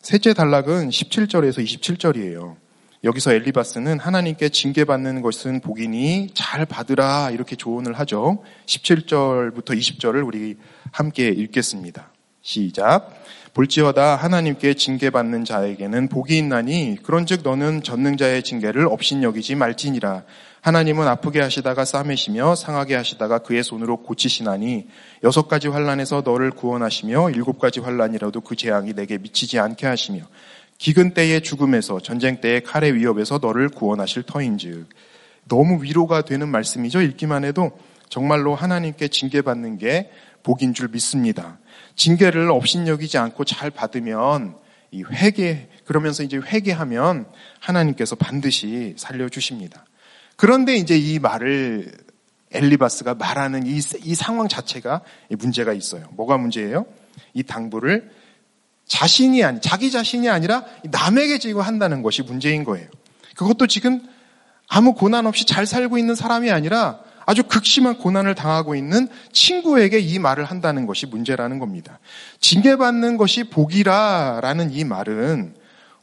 셋째 0.06 0.36
단락은 0.36 0.90
17절에서 0.90 1.66
27절이에요. 1.66 2.58
여기서 3.04 3.34
엘리바스는 3.34 3.98
하나님께 3.98 4.50
징계받는 4.50 5.24
것은 5.24 5.62
복이니 5.62 6.30
잘 6.36 6.68
받으라 6.68 7.32
이렇게 7.32 7.56
조언을 7.56 7.98
하죠. 7.98 8.44
17절부터 8.68 9.70
20절을 9.76 10.24
우리 10.24 10.58
함께 10.92 11.30
읽겠습니다. 11.30 12.12
시작. 12.44 13.24
볼지어다 13.56 14.16
하나님께 14.16 14.76
징계받는 14.76 15.44
자에게는 15.44 16.10
복이 16.10 16.38
있나니 16.38 17.00
그런즉 17.02 17.42
너는 17.44 17.82
전능자의 17.82 18.44
징계를 18.44 18.86
업신여기지 18.86 19.56
말지니라. 19.56 20.22
하나님은 20.66 21.08
아프게 21.08 21.42
하시다가 21.42 21.86
싸매시며 21.86 22.56
상하게 22.56 22.96
하시다가 22.96 23.38
그의 23.38 23.64
손으로 23.64 23.98
고치시나니 23.98 24.88
여섯 25.24 25.48
가지 25.48 25.68
환란에서 25.68 26.24
너를 26.26 26.50
구원하시며 26.50 27.30
일곱 27.36 27.60
가지 27.60 27.80
환란이라도 27.80 28.42
그 28.42 28.56
재앙이 28.56 28.94
내게 28.94 29.20
미치지 29.20 29.60
않게 29.60 29.86
하시며 29.86 30.24
기근 30.80 31.14
때의 31.14 31.42
죽음에서 31.44 32.00
전쟁 32.00 32.42
때의 32.42 32.64
칼의 32.64 32.96
위협에서 32.96 33.38
너를 33.40 33.70
구원하실 33.70 34.24
터인즉 34.24 34.90
너무 35.48 35.84
위로가 35.84 36.24
되는 36.24 36.50
말씀이죠. 36.50 37.00
읽기만 37.00 37.46
해도 37.46 37.78
정말로 38.10 38.56
하나님께 38.56 39.10
징계받는 39.10 39.78
게 39.78 40.10
복인 40.42 40.74
줄 40.74 40.88
믿습니다. 40.88 41.60
징계를 41.96 42.50
업신여기지 42.50 43.20
않고 43.20 43.46
잘 43.46 43.70
받으면 43.70 44.56
이 44.90 45.04
회개 45.04 45.68
그러면서 45.86 46.24
이제 46.24 46.38
회개하면 46.38 47.28
하나님께서 47.60 48.16
반드시 48.16 48.96
살려 48.98 49.30
주십니다. 49.30 49.86
그런데 50.36 50.76
이제 50.76 50.98
이 50.98 51.20
말을 51.20 51.92
엘리바스가 52.52 53.16
말하는 53.16 53.66
이, 53.68 53.80
이 54.04 54.16
상황 54.16 54.48
자체가 54.48 55.02
문제가 55.38 55.74
있어요. 55.74 56.08
뭐가 56.12 56.38
문제예요? 56.38 56.86
이 57.34 57.44
당부를 57.44 58.12
자신이 58.86 59.44
아니 59.44 59.60
자기 59.62 59.92
자신이 59.92 60.30
아니라 60.30 60.64
남에게 60.84 61.40
지고 61.40 61.62
한다는 61.62 62.02
것이 62.02 62.22
문제인 62.22 62.64
거예요. 62.64 62.88
그것도 63.36 63.68
지금 63.68 64.02
아무 64.68 64.94
고난 64.94 65.26
없이 65.26 65.46
잘 65.46 65.66
살고 65.66 65.98
있는 65.98 66.16
사람이 66.16 66.52
아니라 66.52 67.00
아주 67.26 67.44
극심한 67.44 67.98
고난을 67.98 68.36
당하고 68.36 68.76
있는 68.76 69.08
친구에게 69.32 70.00
이 70.00 70.20
말을 70.20 70.46
한다는 70.46 70.86
것이 70.86 71.08
문제라는 71.08 71.60
겁니다. 71.60 72.00
징계받는 72.40 73.18
것이 73.18 73.46
복이라라는 73.46 74.72
이 74.72 74.84
말은 74.84 75.56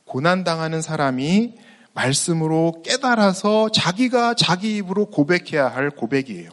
고난당하는 0.05 0.83
사람이 0.83 1.55
말씀으로 1.95 2.83
깨달아서 2.85 3.71
자기가 3.71 4.35
자기 4.35 4.77
입으로 4.77 5.07
고백해야 5.07 5.69
할 5.69 5.91
고백이에요. 5.91 6.51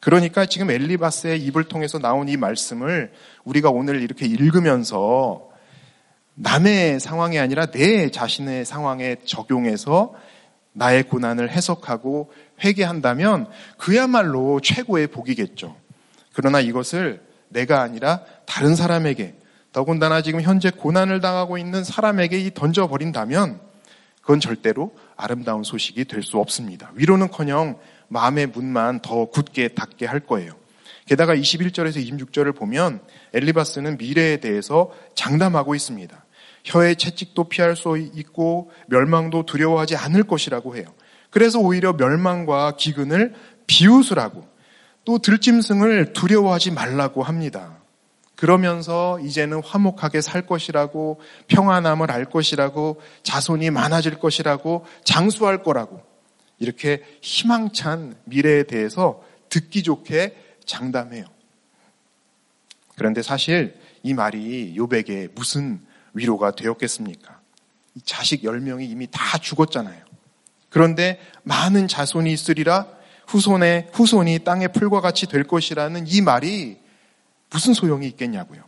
그러니까 0.00 0.46
지금 0.46 0.70
엘리바스의 0.70 1.42
입을 1.44 1.64
통해서 1.64 1.98
나온 1.98 2.28
이 2.28 2.36
말씀을 2.36 3.12
우리가 3.44 3.70
오늘 3.70 4.00
이렇게 4.00 4.26
읽으면서 4.26 5.50
남의 6.34 7.00
상황이 7.00 7.38
아니라 7.38 7.66
내 7.66 8.10
자신의 8.10 8.64
상황에 8.64 9.16
적용해서 9.24 10.14
나의 10.72 11.02
고난을 11.02 11.50
해석하고 11.50 12.32
회개한다면 12.64 13.48
그야말로 13.76 14.60
최고의 14.60 15.08
복이겠죠. 15.08 15.76
그러나 16.32 16.60
이것을 16.60 17.22
내가 17.48 17.82
아니라 17.82 18.22
다른 18.46 18.74
사람에게 18.76 19.34
더군다나 19.72 20.22
지금 20.22 20.40
현재 20.40 20.70
고난을 20.70 21.20
당하고 21.20 21.58
있는 21.58 21.84
사람에게 21.84 22.54
던져버린다면 22.54 23.69
그건 24.30 24.38
절대로 24.38 24.94
아름다운 25.16 25.64
소식이 25.64 26.04
될 26.04 26.22
수 26.22 26.38
없습니다. 26.38 26.92
위로는커녕 26.94 27.80
마음의 28.06 28.46
문만 28.48 29.00
더 29.00 29.24
굳게 29.24 29.68
닫게 29.68 30.06
할 30.06 30.20
거예요. 30.20 30.52
게다가 31.06 31.34
21절에서 31.34 31.96
26절을 31.96 32.54
보면 32.54 33.00
엘리바스는 33.34 33.98
미래에 33.98 34.36
대해서 34.36 34.92
장담하고 35.16 35.74
있습니다. 35.74 36.24
혀의 36.62 36.94
채찍도 36.94 37.48
피할 37.48 37.74
수 37.74 37.98
있고 37.98 38.70
멸망도 38.86 39.46
두려워하지 39.46 39.96
않을 39.96 40.22
것이라고 40.22 40.76
해요. 40.76 40.84
그래서 41.30 41.58
오히려 41.58 41.94
멸망과 41.94 42.76
기근을 42.76 43.34
비웃으라고 43.66 44.46
또 45.04 45.18
들짐승을 45.18 46.12
두려워하지 46.12 46.70
말라고 46.70 47.24
합니다. 47.24 47.79
그러면서 48.40 49.20
이제는 49.20 49.62
화목하게 49.62 50.22
살 50.22 50.46
것이라고 50.46 51.20
평안함을 51.48 52.10
알 52.10 52.24
것이라고 52.24 52.98
자손이 53.22 53.68
많아질 53.68 54.18
것이라고 54.18 54.86
장수할 55.04 55.62
거라고 55.62 56.00
이렇게 56.58 57.02
희망찬 57.20 58.16
미래에 58.24 58.62
대해서 58.62 59.22
듣기 59.50 59.82
좋게 59.82 60.36
장담해요. 60.64 61.26
그런데 62.96 63.20
사실 63.20 63.78
이 64.02 64.14
말이 64.14 64.74
요백에 64.74 65.28
무슨 65.34 65.82
위로가 66.14 66.52
되었겠습니까? 66.52 67.40
자식 68.06 68.44
10명이 68.44 68.88
이미 68.88 69.06
다 69.10 69.36
죽었잖아요. 69.36 70.02
그런데 70.70 71.20
많은 71.42 71.88
자손이 71.88 72.32
있으리라 72.32 72.86
후손의 73.26 73.88
후손이 73.92 74.38
땅의 74.44 74.72
풀과 74.72 75.02
같이 75.02 75.26
될 75.26 75.44
것이라는 75.44 76.06
이 76.06 76.22
말이 76.22 76.79
무슨 77.50 77.74
소용이 77.74 78.06
있겠냐고요. 78.08 78.62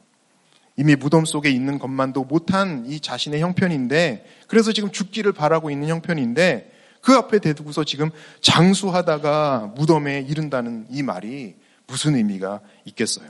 이미 0.77 0.97
무덤 0.97 1.25
속에 1.25 1.51
있는 1.51 1.79
것만도 1.79 2.25
못한 2.25 2.85
이 2.87 3.01
자신의 3.01 3.41
형편인데 3.41 4.25
그래서 4.49 4.73
지금 4.73 4.91
죽기를 4.91 5.33
바라고 5.33 5.71
있는 5.71 5.89
형편인데 5.89 6.73
그 7.03 7.13
앞에 7.15 7.41
대두고서 7.41 7.85
지금 7.85 8.11
장수하다가 8.41 9.73
무덤에 9.75 10.21
이른다는 10.21 10.87
이 10.89 11.03
말이 11.03 11.57
무슨 11.87 12.15
의미가 12.15 12.61
있겠어요. 12.87 13.29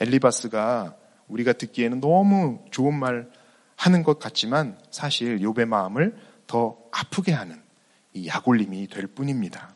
엘리바스가 0.00 0.96
우리가 1.28 1.52
듣기에는 1.52 2.00
너무 2.00 2.60
좋은 2.70 2.94
말 2.94 3.30
하는 3.76 4.02
것 4.02 4.18
같지만 4.18 4.78
사실 4.90 5.38
욥의 5.38 5.66
마음을 5.66 6.16
더 6.46 6.76
아프게 6.90 7.32
하는 7.32 7.60
이 8.14 8.26
약올림이 8.26 8.88
될 8.88 9.06
뿐입니다. 9.06 9.74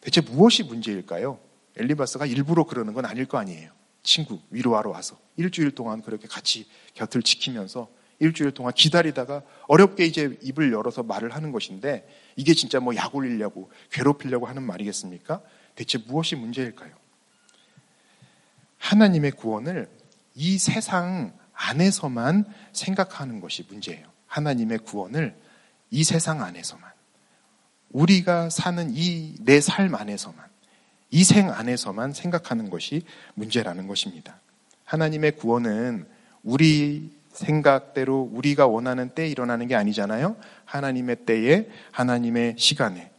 대체 0.00 0.20
무엇이 0.20 0.62
문제일까요? 0.62 1.38
엘리바스가 1.76 2.26
일부러 2.26 2.64
그러는 2.64 2.92
건 2.94 3.04
아닐 3.04 3.26
거 3.26 3.38
아니에요. 3.38 3.70
친구 4.04 4.40
위로하러 4.50 4.90
와서 4.90 5.18
일주일 5.36 5.72
동안 5.72 6.00
그렇게 6.02 6.28
같이 6.28 6.68
곁을 6.94 7.22
지키면서 7.22 7.88
일주일 8.20 8.52
동안 8.52 8.72
기다리다가 8.72 9.42
어렵게 9.66 10.04
이제 10.04 10.38
입을 10.42 10.72
열어서 10.72 11.02
말을 11.02 11.34
하는 11.34 11.50
것인데 11.50 12.08
이게 12.36 12.54
진짜 12.54 12.78
뭐 12.78 12.94
약 12.94 13.14
올리려고 13.16 13.70
괴롭히려고 13.90 14.46
하는 14.46 14.62
말이겠습니까? 14.62 15.42
대체 15.74 15.98
무엇이 15.98 16.36
문제일까요? 16.36 16.94
하나님의 18.78 19.32
구원을 19.32 19.88
이 20.34 20.58
세상 20.58 21.36
안에서만 21.52 22.44
생각하는 22.72 23.40
것이 23.40 23.64
문제예요. 23.68 24.06
하나님의 24.26 24.78
구원을 24.78 25.36
이 25.90 26.04
세상 26.04 26.42
안에서만. 26.42 26.92
우리가 27.90 28.50
사는 28.50 28.90
이 28.94 29.36
내 29.40 29.60
삶 29.60 29.94
안에서만. 29.94 30.53
이 31.14 31.22
생 31.22 31.48
안에서만 31.48 32.12
생각하는 32.12 32.70
것이 32.70 33.02
문제라는 33.34 33.86
것입니다. 33.86 34.40
하나님의 34.84 35.36
구원은 35.36 36.06
우리 36.42 37.12
생각대로 37.32 38.28
우리가 38.32 38.66
원하는 38.66 39.10
때에 39.10 39.28
일어나는 39.28 39.68
게 39.68 39.76
아니잖아요. 39.76 40.36
하나님의 40.64 41.24
때에, 41.24 41.68
하나님의 41.92 42.56
시간에. 42.58 43.12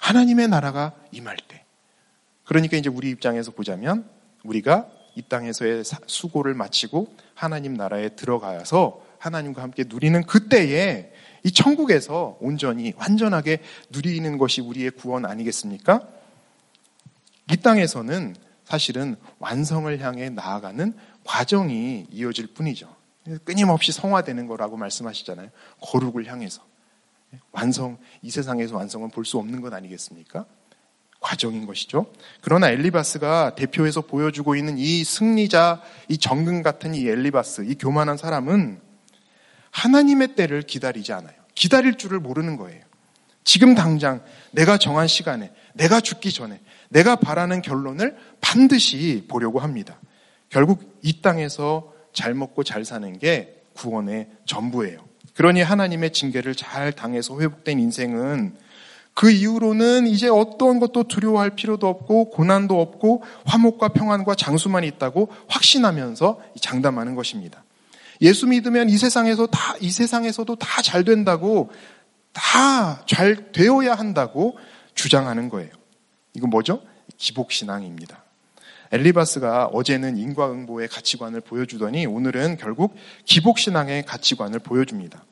하나님의 0.00 0.48
나라가 0.48 0.94
임할 1.12 1.36
때. 1.46 1.62
그러니까 2.44 2.78
이제 2.78 2.88
우리 2.88 3.10
입장에서 3.10 3.50
보자면 3.50 4.08
우리가 4.42 4.88
이 5.14 5.20
땅에서의 5.20 5.84
수고를 6.06 6.54
마치고 6.54 7.14
하나님 7.34 7.74
나라에 7.74 8.10
들어가서 8.10 9.04
하나님과 9.18 9.62
함께 9.62 9.84
누리는 9.86 10.24
그때에 10.24 11.12
이 11.42 11.52
천국에서 11.52 12.38
온전히 12.40 12.94
완전하게 12.96 13.60
누리는 13.90 14.38
것이 14.38 14.62
우리의 14.62 14.92
구원 14.92 15.26
아니겠습니까? 15.26 16.15
이 17.50 17.56
땅에서는 17.56 18.36
사실은 18.64 19.16
완성을 19.38 19.98
향해 20.00 20.28
나아가는 20.30 20.94
과정이 21.24 22.06
이어질 22.10 22.48
뿐이죠. 22.48 22.94
끊임없이 23.44 23.92
성화되는 23.92 24.46
거라고 24.46 24.76
말씀하시잖아요. 24.76 25.50
거룩을 25.80 26.26
향해서. 26.26 26.62
완성, 27.52 27.98
이 28.22 28.30
세상에서 28.30 28.76
완성은 28.76 29.10
볼 29.10 29.24
수 29.24 29.38
없는 29.38 29.60
것 29.60 29.72
아니겠습니까? 29.72 30.46
과정인 31.20 31.66
것이죠. 31.66 32.06
그러나 32.40 32.70
엘리바스가 32.70 33.56
대표해서 33.56 34.00
보여주고 34.00 34.54
있는 34.54 34.78
이 34.78 35.02
승리자, 35.02 35.82
이 36.08 36.18
정금 36.18 36.62
같은 36.62 36.94
이 36.94 37.08
엘리바스, 37.08 37.62
이 37.62 37.74
교만한 37.74 38.16
사람은 38.16 38.80
하나님의 39.70 40.34
때를 40.36 40.62
기다리지 40.62 41.12
않아요. 41.12 41.34
기다릴 41.54 41.96
줄을 41.96 42.20
모르는 42.20 42.56
거예요. 42.56 42.82
지금 43.42 43.74
당장 43.74 44.22
내가 44.52 44.78
정한 44.78 45.06
시간에, 45.08 45.52
내가 45.74 46.00
죽기 46.00 46.32
전에, 46.32 46.60
내가 46.90 47.16
바라는 47.16 47.62
결론을 47.62 48.16
반드시 48.40 49.24
보려고 49.28 49.58
합니다. 49.60 50.00
결국 50.48 50.98
이 51.02 51.20
땅에서 51.20 51.92
잘 52.12 52.34
먹고 52.34 52.64
잘 52.64 52.84
사는 52.84 53.18
게 53.18 53.62
구원의 53.74 54.28
전부예요. 54.46 54.98
그러니 55.34 55.60
하나님의 55.62 56.12
징계를 56.12 56.54
잘 56.54 56.92
당해서 56.92 57.38
회복된 57.38 57.78
인생은 57.78 58.56
그 59.12 59.30
이후로는 59.30 60.06
이제 60.06 60.28
어떤 60.28 60.78
것도 60.78 61.04
두려워할 61.04 61.50
필요도 61.50 61.86
없고 61.86 62.30
고난도 62.30 62.80
없고 62.80 63.22
화목과 63.46 63.88
평안과 63.88 64.34
장수만 64.34 64.84
있다고 64.84 65.30
확신하면서 65.48 66.40
장담하는 66.60 67.14
것입니다. 67.14 67.64
예수 68.22 68.46
믿으면 68.46 68.88
이 68.88 68.96
세상에서 68.96 69.46
다, 69.46 69.74
이 69.80 69.90
세상에서도 69.90 70.56
다 70.56 70.82
잘 70.82 71.04
된다고 71.04 71.70
다 72.32 73.04
잘 73.06 73.52
되어야 73.52 73.94
한다고 73.94 74.58
주장하는 74.94 75.48
거예요. 75.48 75.70
이건 76.36 76.50
뭐죠? 76.50 76.82
기복신앙입니다. 77.16 78.22
엘리바스가 78.92 79.66
어제는 79.66 80.16
인과응보의 80.18 80.88
가치관을 80.88 81.40
보여주더니 81.40 82.06
오늘은 82.06 82.58
결국 82.58 82.94
기복신앙의 83.24 84.04
가치관을 84.04 84.58
보여줍니다. 84.60 85.24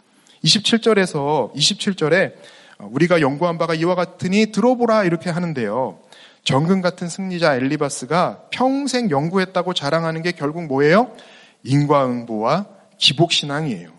27절에서 0.42 1.54
27절에 1.54 2.34
어, 2.78 2.88
우리가 2.90 3.20
연구한 3.20 3.58
바가 3.58 3.74
이와 3.74 3.94
같으니 3.94 4.46
들어보라 4.50 5.04
이렇게 5.04 5.30
하는데요. 5.30 6.00
정금 6.42 6.80
같은 6.80 7.08
승리자 7.08 7.54
엘리바스가 7.56 8.48
평생 8.50 9.10
연구했다고 9.10 9.74
자랑하는 9.74 10.22
게 10.22 10.32
결국 10.32 10.64
뭐예요? 10.66 11.14
인과응보와 11.62 12.66
기복신앙이에요. 12.98 13.92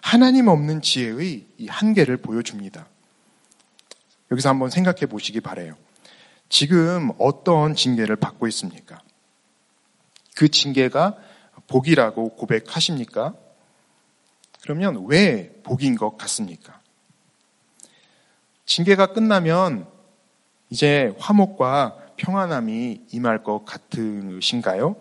하나님 0.00 0.48
없는 0.48 0.80
지혜의 0.80 1.46
이 1.58 1.66
한계를 1.68 2.16
보여줍니다. 2.16 2.86
여기서 4.30 4.48
한번 4.48 4.70
생각해 4.70 5.06
보시기 5.06 5.40
바래요. 5.40 5.76
지금 6.52 7.12
어떤 7.18 7.74
징계를 7.74 8.16
받고 8.16 8.46
있습니까? 8.48 9.00
그 10.36 10.50
징계가 10.50 11.16
복이라고 11.66 12.36
고백하십니까? 12.36 13.34
그러면 14.60 15.06
왜 15.06 15.50
복인 15.62 15.96
것 15.96 16.18
같습니까? 16.18 16.78
징계가 18.66 19.14
끝나면 19.14 19.86
이제 20.68 21.14
화목과 21.18 21.96
평안함이 22.18 23.06
임할 23.12 23.44
것 23.44 23.64
같으신가요? 23.64 24.96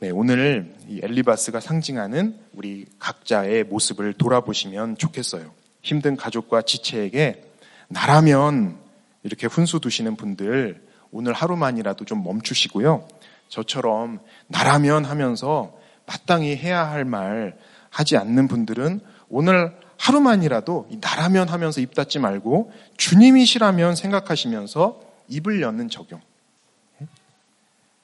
네, 0.00 0.10
오늘 0.10 0.74
이 0.88 0.98
엘리바스가 1.00 1.60
상징하는 1.60 2.36
우리 2.54 2.86
각자의 2.98 3.62
모습을 3.62 4.14
돌아보시면 4.14 4.96
좋겠어요. 4.96 5.54
힘든 5.82 6.16
가족과 6.16 6.62
지체에게 6.62 7.49
나라면 7.90 8.78
이렇게 9.24 9.46
훈수 9.46 9.80
두시는 9.80 10.16
분들 10.16 10.86
오늘 11.10 11.32
하루만이라도 11.32 12.04
좀 12.04 12.22
멈추시고요. 12.22 13.06
저처럼 13.48 14.20
나라면 14.46 15.04
하면서 15.04 15.76
마땅히 16.06 16.56
해야 16.56 16.88
할 16.88 17.04
말 17.04 17.58
하지 17.90 18.16
않는 18.16 18.46
분들은 18.46 19.00
오늘 19.28 19.76
하루만이라도 19.98 20.88
나라면 21.00 21.48
하면서 21.48 21.80
입 21.80 21.94
닫지 21.94 22.20
말고 22.20 22.72
주님이시라면 22.96 23.96
생각하시면서 23.96 25.00
입을 25.28 25.60
여는 25.60 25.88
적용. 25.88 26.20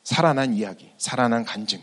살아난 0.03 0.53
이야기, 0.53 0.91
살아난 0.99 1.45
간증 1.45 1.81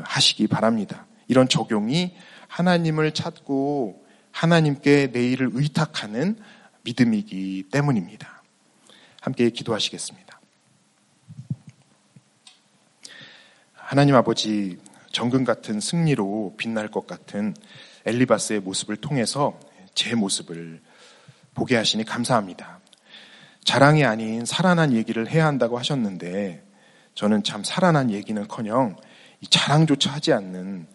하시기 0.00 0.46
바랍니다. 0.46 1.06
이런 1.28 1.48
적용이 1.48 2.14
하나님을 2.48 3.12
찾고 3.12 4.04
하나님께 4.30 5.10
내 5.12 5.28
일을 5.30 5.50
의탁하는 5.52 6.38
믿음이기 6.86 7.64
때문입니다. 7.70 8.42
함께 9.20 9.50
기도하시겠습니다. 9.50 10.40
하나님 13.74 14.14
아버지 14.14 14.78
정금 15.10 15.44
같은 15.44 15.80
승리로 15.80 16.54
빛날 16.56 16.88
것 16.88 17.06
같은 17.06 17.54
엘리바스의 18.04 18.60
모습을 18.60 18.96
통해서 18.96 19.58
제 19.94 20.14
모습을 20.14 20.80
보게 21.54 21.76
하시니 21.76 22.04
감사합니다. 22.04 22.80
자랑이 23.64 24.04
아닌 24.04 24.44
살아난 24.44 24.92
얘기를 24.92 25.28
해야 25.28 25.46
한다고 25.46 25.78
하셨는데 25.78 26.62
저는 27.14 27.42
참 27.42 27.64
살아난 27.64 28.10
얘기는커녕 28.12 28.96
자랑조차 29.50 30.12
하지 30.12 30.32
않는 30.32 30.86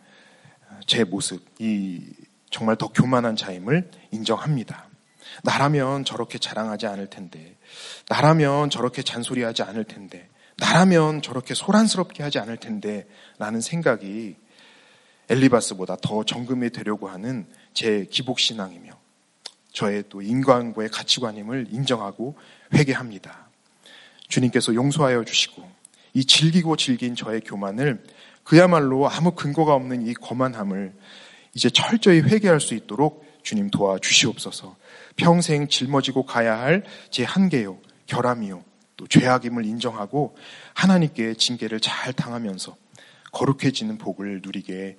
제 0.88 1.04
모습, 1.04 1.44
이 1.60 2.02
정말 2.50 2.78
더 2.78 2.88
교만한 2.88 3.36
자임을 3.36 3.92
인정합니다. 4.12 4.91
나라면 5.44 6.06
저렇게 6.06 6.38
자랑하지 6.38 6.88
않을 6.88 7.08
텐데, 7.08 7.56
나라면 8.10 8.70
저렇게 8.70 9.02
잔소리하지 9.02 9.64
않을 9.64 9.84
텐데, 9.86 10.30
나라면 10.58 11.22
저렇게 11.22 11.54
소란스럽게 11.54 12.24
하지 12.24 12.40
않을 12.40 12.58
텐데, 12.58 13.08
라는 13.40 13.62
생각이 13.62 14.36
엘리바스보다 15.30 15.98
더 16.02 16.24
정금이 16.24 16.72
되려고 16.72 17.08
하는 17.08 17.48
제 17.74 18.06
기복신앙이며, 18.10 18.92
저의 19.74 20.04
또 20.10 20.22
인간과의 20.22 20.90
가치관임을 20.90 21.68
인정하고 21.72 22.36
회개합니다. 22.74 23.50
주님께서 24.28 24.76
용서하여 24.76 25.24
주시고, 25.24 25.68
이 26.14 26.26
질기고 26.26 26.76
질긴 26.76 27.16
저의 27.16 27.42
교만을 27.42 28.04
그야말로 28.44 29.10
아무 29.10 29.32
근거가 29.32 29.74
없는 29.74 30.08
이 30.08 30.14
거만함을 30.14 30.94
이제 31.54 31.70
철저히 31.70 32.22
회개할 32.22 32.60
수 32.60 32.74
있도록 32.74 33.26
주님 33.44 33.70
도와 33.70 33.98
주시옵소서. 34.00 34.76
평생 35.16 35.68
짊어지고 35.68 36.26
가야 36.26 36.60
할 36.60 36.84
제 37.10 37.24
한계요, 37.24 37.80
결함이요, 38.08 38.64
또 38.98 39.08
죄악임을 39.08 39.66
인정하고 39.66 40.36
하나님께 40.74 41.34
징계를 41.36 41.80
잘 41.80 42.14
당하면서 42.14 42.76
거룩해지는 43.32 43.98
복을 43.98 44.42
누리게 44.44 44.98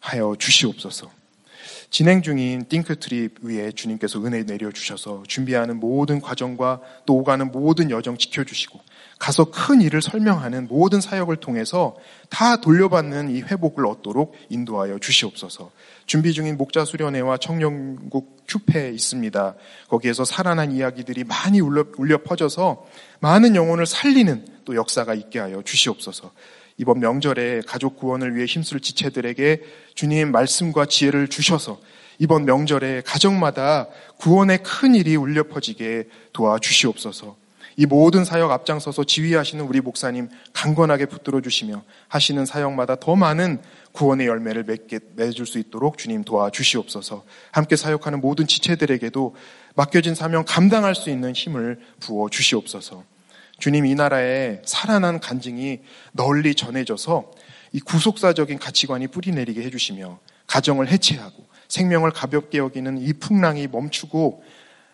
하여 0.00 0.34
주시옵소서. 0.38 1.10
진행 1.90 2.22
중인 2.22 2.66
띵크트립 2.68 3.38
위에 3.42 3.72
주님께서 3.72 4.24
은혜 4.24 4.44
내려주셔서 4.44 5.24
준비하는 5.26 5.80
모든 5.80 6.20
과정과 6.20 6.80
또 7.04 7.16
오가는 7.16 7.50
모든 7.50 7.90
여정 7.90 8.16
지켜주시고 8.16 8.80
가서 9.18 9.50
큰 9.50 9.82
일을 9.82 10.00
설명하는 10.00 10.68
모든 10.68 11.00
사역을 11.00 11.36
통해서 11.36 11.96
다 12.30 12.60
돌려받는 12.60 13.30
이 13.30 13.42
회복을 13.42 13.86
얻도록 13.86 14.34
인도하여 14.48 14.98
주시옵소서. 14.98 15.70
준비 16.06 16.32
중인 16.32 16.56
목자 16.56 16.84
수련회와 16.84 17.36
청년국 17.36 18.46
큐페 18.48 18.90
있습니다. 18.90 19.56
거기에서 19.88 20.24
살아난 20.24 20.72
이야기들이 20.72 21.24
많이 21.24 21.60
울려, 21.60 21.84
울려 21.98 22.22
퍼져서 22.22 22.86
많은 23.18 23.56
영혼을 23.56 23.84
살리는 23.84 24.46
또 24.64 24.74
역사가 24.74 25.14
있게 25.14 25.38
하여 25.38 25.60
주시옵소서. 25.62 26.32
이번 26.80 26.98
명절에 26.98 27.60
가족 27.66 27.98
구원을 27.98 28.34
위해 28.34 28.46
힘쓸 28.46 28.80
지체들에게 28.80 29.62
주님 29.94 30.32
말씀과 30.32 30.86
지혜를 30.86 31.28
주셔서 31.28 31.78
이번 32.18 32.46
명절에 32.46 33.02
가정마다 33.04 33.88
구원의 34.16 34.62
큰 34.62 34.94
일이 34.94 35.14
울려 35.14 35.42
퍼지게 35.42 36.08
도와 36.32 36.58
주시옵소서. 36.58 37.36
이 37.76 37.84
모든 37.84 38.24
사역 38.24 38.50
앞장서서 38.50 39.04
지휘하시는 39.04 39.62
우리 39.62 39.82
목사님 39.82 40.30
강건하게 40.54 41.04
붙들어 41.04 41.42
주시며 41.42 41.82
하시는 42.08 42.46
사역마다 42.46 42.96
더 42.96 43.14
많은 43.14 43.60
구원의 43.92 44.26
열매를 44.26 44.64
맺게 44.64 45.00
맺을 45.16 45.44
수 45.44 45.58
있도록 45.58 45.98
주님 45.98 46.24
도와 46.24 46.48
주시옵소서. 46.48 47.24
함께 47.52 47.76
사역하는 47.76 48.22
모든 48.22 48.46
지체들에게도 48.46 49.36
맡겨진 49.74 50.14
사명 50.14 50.44
감당할 50.46 50.94
수 50.94 51.10
있는 51.10 51.34
힘을 51.34 51.78
부어 52.00 52.30
주시옵소서. 52.30 53.04
주님 53.60 53.86
이 53.86 53.94
나라에 53.94 54.62
살아난 54.64 55.20
간증이 55.20 55.80
널리 56.12 56.54
전해져서 56.54 57.30
이 57.72 57.80
구속사적인 57.80 58.58
가치관이 58.58 59.06
뿌리내리게 59.08 59.62
해주시며 59.62 60.18
가정을 60.46 60.88
해체하고 60.88 61.46
생명을 61.68 62.10
가볍게 62.10 62.58
여기는 62.58 62.98
이 62.98 63.12
풍랑이 63.12 63.68
멈추고 63.68 64.42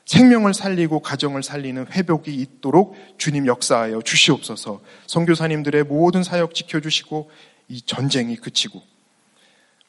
생명을 0.05 0.53
살리고 0.53 1.01
가정을 1.01 1.43
살리는 1.43 1.87
회복이 1.91 2.35
있도록 2.35 2.95
주님 3.19 3.47
역사하여 3.47 4.03
주시옵소서. 4.03 4.81
선교사님들의 5.07 5.85
모든 5.85 6.23
사역 6.23 6.55
지켜주시고 6.55 7.31
이 7.69 7.83
전쟁이 7.83 8.37
그치고 8.37 8.83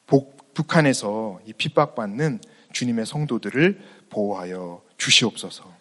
복, 0.06 0.54
북한에서 0.54 1.40
이 1.46 1.52
핍박받는 1.52 2.40
주님의 2.72 3.06
성도들을 3.06 3.80
보호하여 4.10 4.82
주시옵소서. 4.96 5.78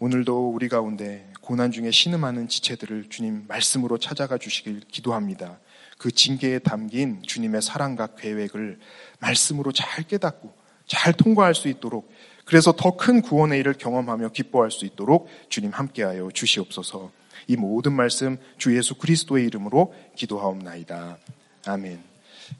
오늘도 0.00 0.50
우리 0.50 0.68
가운데 0.68 1.27
고난 1.48 1.72
중에 1.72 1.90
신음하는 1.90 2.46
지체들을 2.46 3.08
주님 3.08 3.46
말씀으로 3.48 3.96
찾아가 3.96 4.36
주시길 4.36 4.80
기도합니다. 4.80 5.58
그 5.96 6.10
징계에 6.10 6.58
담긴 6.58 7.22
주님의 7.22 7.62
사랑과 7.62 8.08
계획을 8.08 8.78
말씀으로 9.18 9.72
잘 9.72 10.04
깨닫고 10.06 10.52
잘 10.86 11.14
통과할 11.14 11.54
수 11.54 11.68
있도록 11.68 12.12
그래서 12.44 12.72
더 12.72 12.98
큰 12.98 13.22
구원의 13.22 13.60
일을 13.60 13.72
경험하며 13.78 14.28
기뻐할 14.32 14.70
수 14.70 14.84
있도록 14.84 15.30
주님 15.48 15.70
함께하여 15.70 16.28
주시옵소서. 16.34 17.10
이 17.46 17.56
모든 17.56 17.94
말씀 17.94 18.36
주 18.58 18.76
예수 18.76 18.96
그리스도의 18.96 19.46
이름으로 19.46 19.94
기도하옵나이다. 20.16 21.16
아멘. 21.64 21.98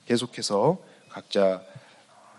계속해서 0.07 0.79
각자 1.11 1.61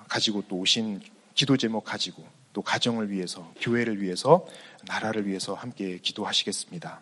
가지고 0.08 0.44
또 0.48 0.56
오신 0.56 1.02
기도 1.36 1.58
제목 1.58 1.84
가지고 1.84 2.26
또 2.54 2.64
가정을 2.64 3.12
위해서 3.12 3.54
교회를 3.62 4.02
위해서 4.02 4.48
나라를 4.90 5.28
위해서 5.28 5.54
함께 5.54 6.00
기도하시겠습니다. 6.00 7.00